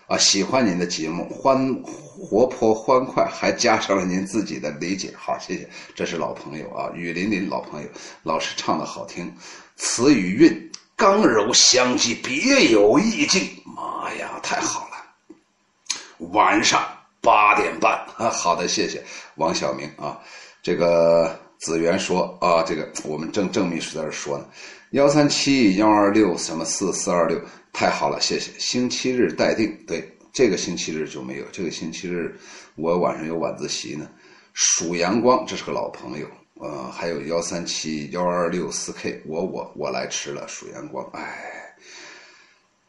[0.07, 7.88] 啊，喜欢您的节目，欢活泼欢快，还加上了您自己的理解，好，谢谢，这是老朋友啊，雨霖霖老朋友，
[8.22, 9.34] 老师唱的好听，
[9.74, 16.28] 词与韵刚柔相济，别有意境，妈呀，太好了！
[16.28, 16.80] 晚上
[17.20, 19.02] 八点半，啊，好的，谢谢
[19.34, 20.16] 王小明啊，
[20.62, 24.44] 这个子源说啊，这个我们正正秘书在这说呢，
[24.90, 27.40] 幺三七幺二六什么四四二六。
[27.79, 28.51] 太好了，谢谢。
[28.59, 30.03] 星期日待定，对，
[30.33, 31.45] 这个星期日就没有。
[31.53, 32.35] 这个星期日
[32.74, 34.09] 我晚上有晚自习呢。
[34.55, 40.49] 数阳光，这是个老朋友，呃，还有幺三七幺二六四 K，我我我来迟了。
[40.49, 41.77] 数阳光，哎，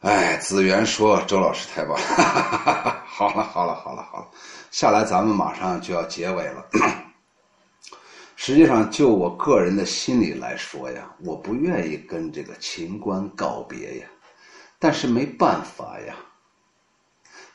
[0.00, 4.28] 哎，子源说周老师太棒，哈哈哈哈好了好了好了好了，
[4.70, 6.66] 下来咱们马上就要结尾了。
[8.36, 14.06] 实际上，就我个人的心理来说呀，我不愿意跟这个秦观告别呀。
[14.78, 16.14] 但是没办法呀，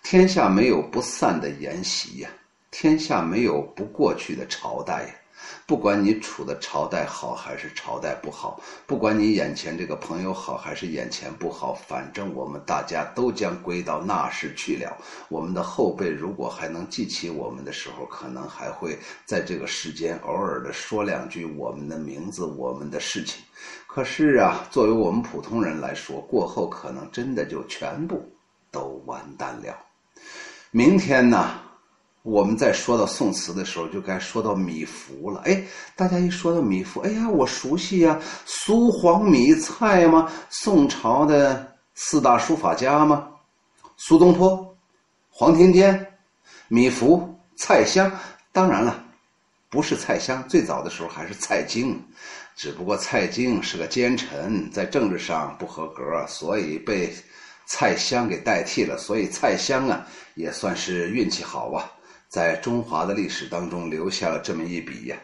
[0.04, 2.30] 天下没有不散的筵席呀，
[2.70, 5.16] 天下没有不过去的朝代呀。
[5.66, 14.98] 不管你处的朝代好还是朝代不好，不管你眼前这个朋友好还是眼前不好，反正我们大家都将归到那时去了。
[15.28, 23.44] 我们的后辈如果还能记起我们的时候，可能还会在这个世间偶尔的说两句我们的名字、我们的事情。
[23.94, 28.28] 可是啊，作为我们普通人来说，过后可能真的就全部
[28.72, 29.78] 都完蛋了。
[30.72, 31.60] 明天呢？
[32.24, 35.42] 我们在说到宋词的时候，就该说到米芾了。
[35.46, 35.64] 哎，
[35.96, 40.28] 大家一说到米芾，哎呀，我熟悉呀，苏黄米蔡吗？
[40.50, 43.28] 宋朝的四大书法家吗？
[43.98, 44.76] 苏东坡、
[45.30, 46.04] 黄庭坚、
[46.68, 48.12] 米芾、蔡襄。
[48.52, 49.06] 当然了，
[49.70, 52.04] 不是蔡襄，最早的时候还是蔡京，
[52.56, 57.14] 只不过蔡京是个奸臣，在政治上不合格，所以被
[57.66, 58.98] 蔡襄给代替了。
[58.98, 61.90] 所以蔡襄啊，也算是运气好啊。
[62.30, 65.16] 在中华的历史当中留下了这么一笔呀，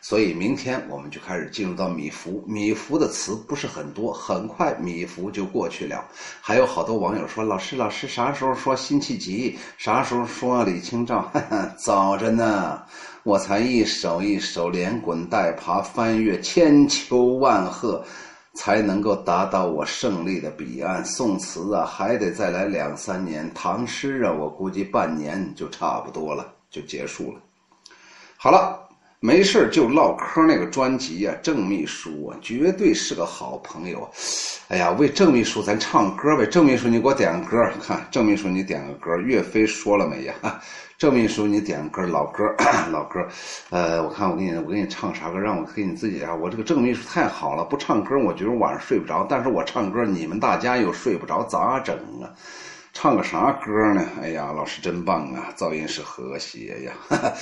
[0.00, 2.40] 所以明天我们就开始进入到米芾。
[2.46, 6.08] 米芾的词不是很多，很快米芾就过去了。
[6.40, 9.58] 还有好多网友说：“老师，老师啥时候说辛弃疾？
[9.76, 11.32] 啥时候说李清照？”
[11.84, 12.80] 早着呢，
[13.24, 18.04] 我才一手一手连滚带爬翻越千秋万壑。
[18.54, 21.02] 才能够达到我胜利的彼岸。
[21.06, 27.40] 宋词啊，还得再来两三年；唐诗啊，我估计半年就差不多了，就结束了。
[28.36, 28.81] 好了，
[29.24, 34.10] 没事就唠嗑那个专辑啊，郑秘书啊，绝对是个好朋友。
[34.66, 40.34] 哎呀，为郑秘书咱唱歌呗，郑秘书你给我点个歌，看郑秘书你点个歌，岳飞说了没呀？
[40.98, 42.42] 郑秘书你点个歌，老歌
[42.90, 43.20] 老歌，
[43.70, 52.26] 呃，我看我给你我给你唱啥歌，让我给你自己啊，我这个郑秘书太好了，不唱歌我觉得晚上睡不着，但是我唱歌你们大家又睡不着，咋整啊？
[52.94, 54.06] 唱个啥歌呢？
[54.20, 56.92] 哎呀，老师真棒啊，噪音是和谐呀。
[57.08, 57.32] 哈 哈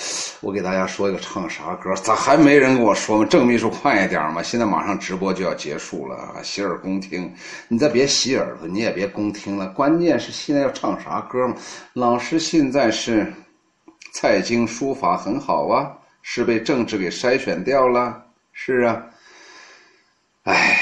[0.40, 3.26] 我给大家说一个唱啥歌，咋还没人跟我说吗？
[3.28, 7.34] 郑秘书快一点嘛，现在马上直播就要结束了，洗耳恭听。
[7.68, 11.57] 你再别洗耳朵，你也别恭听了，关键是现在要唱啥歌嘛？
[11.94, 13.30] 老师现在是
[14.14, 15.90] 蔡京书法很好啊，
[16.22, 18.22] 是被政治给筛选掉了？
[18.53, 19.05] 是啊，
[20.44, 20.80] 哎。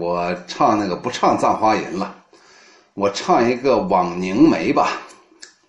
[0.00, 2.16] 我唱那个不唱《葬花吟》了，
[2.94, 4.88] 我唱一个《枉凝眉》吧，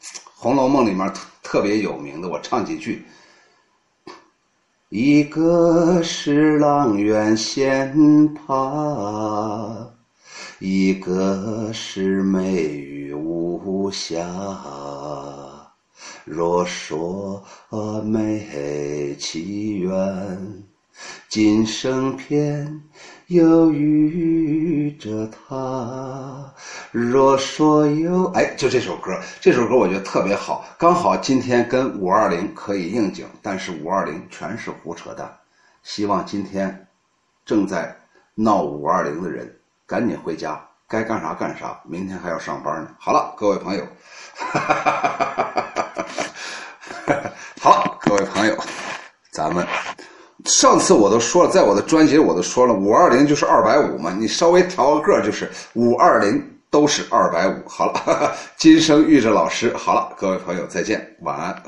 [0.38, 1.12] 《红楼梦》里面
[1.44, 3.06] 特别有名的，我唱几句。
[4.88, 7.94] 一个是阆苑仙
[8.34, 9.86] 葩，
[10.60, 14.26] 一个是美玉无瑕。
[16.24, 17.44] 若说
[18.06, 20.64] 美其缘。
[21.30, 22.84] 今生偏
[23.32, 26.54] 忧郁着他。
[26.92, 35.34] 若说有，哎，就这首歌，这首歌我觉得特别好，刚好今天跟五二零可以应景，但是五二零全是胡扯淡。
[35.84, 36.88] 希望今天
[37.46, 37.96] 正在
[38.36, 39.58] 闹五二零的人
[39.88, 42.90] 赶紧回家，该干啥干啥，明天还要上班呢。
[43.00, 43.88] 好了，各位朋友，
[44.36, 48.58] 哈哈哈哈哈哈好，各位朋友，
[49.32, 49.66] 咱们。
[50.46, 57.54] 上次我都说了，在我的专辑我都说了，五二零就是二百五嘛，你稍微调个个就是五二零都是二百五。
[57.68, 61.64] 好了， 今生遇着老师，好了，各位朋友再见，晚安。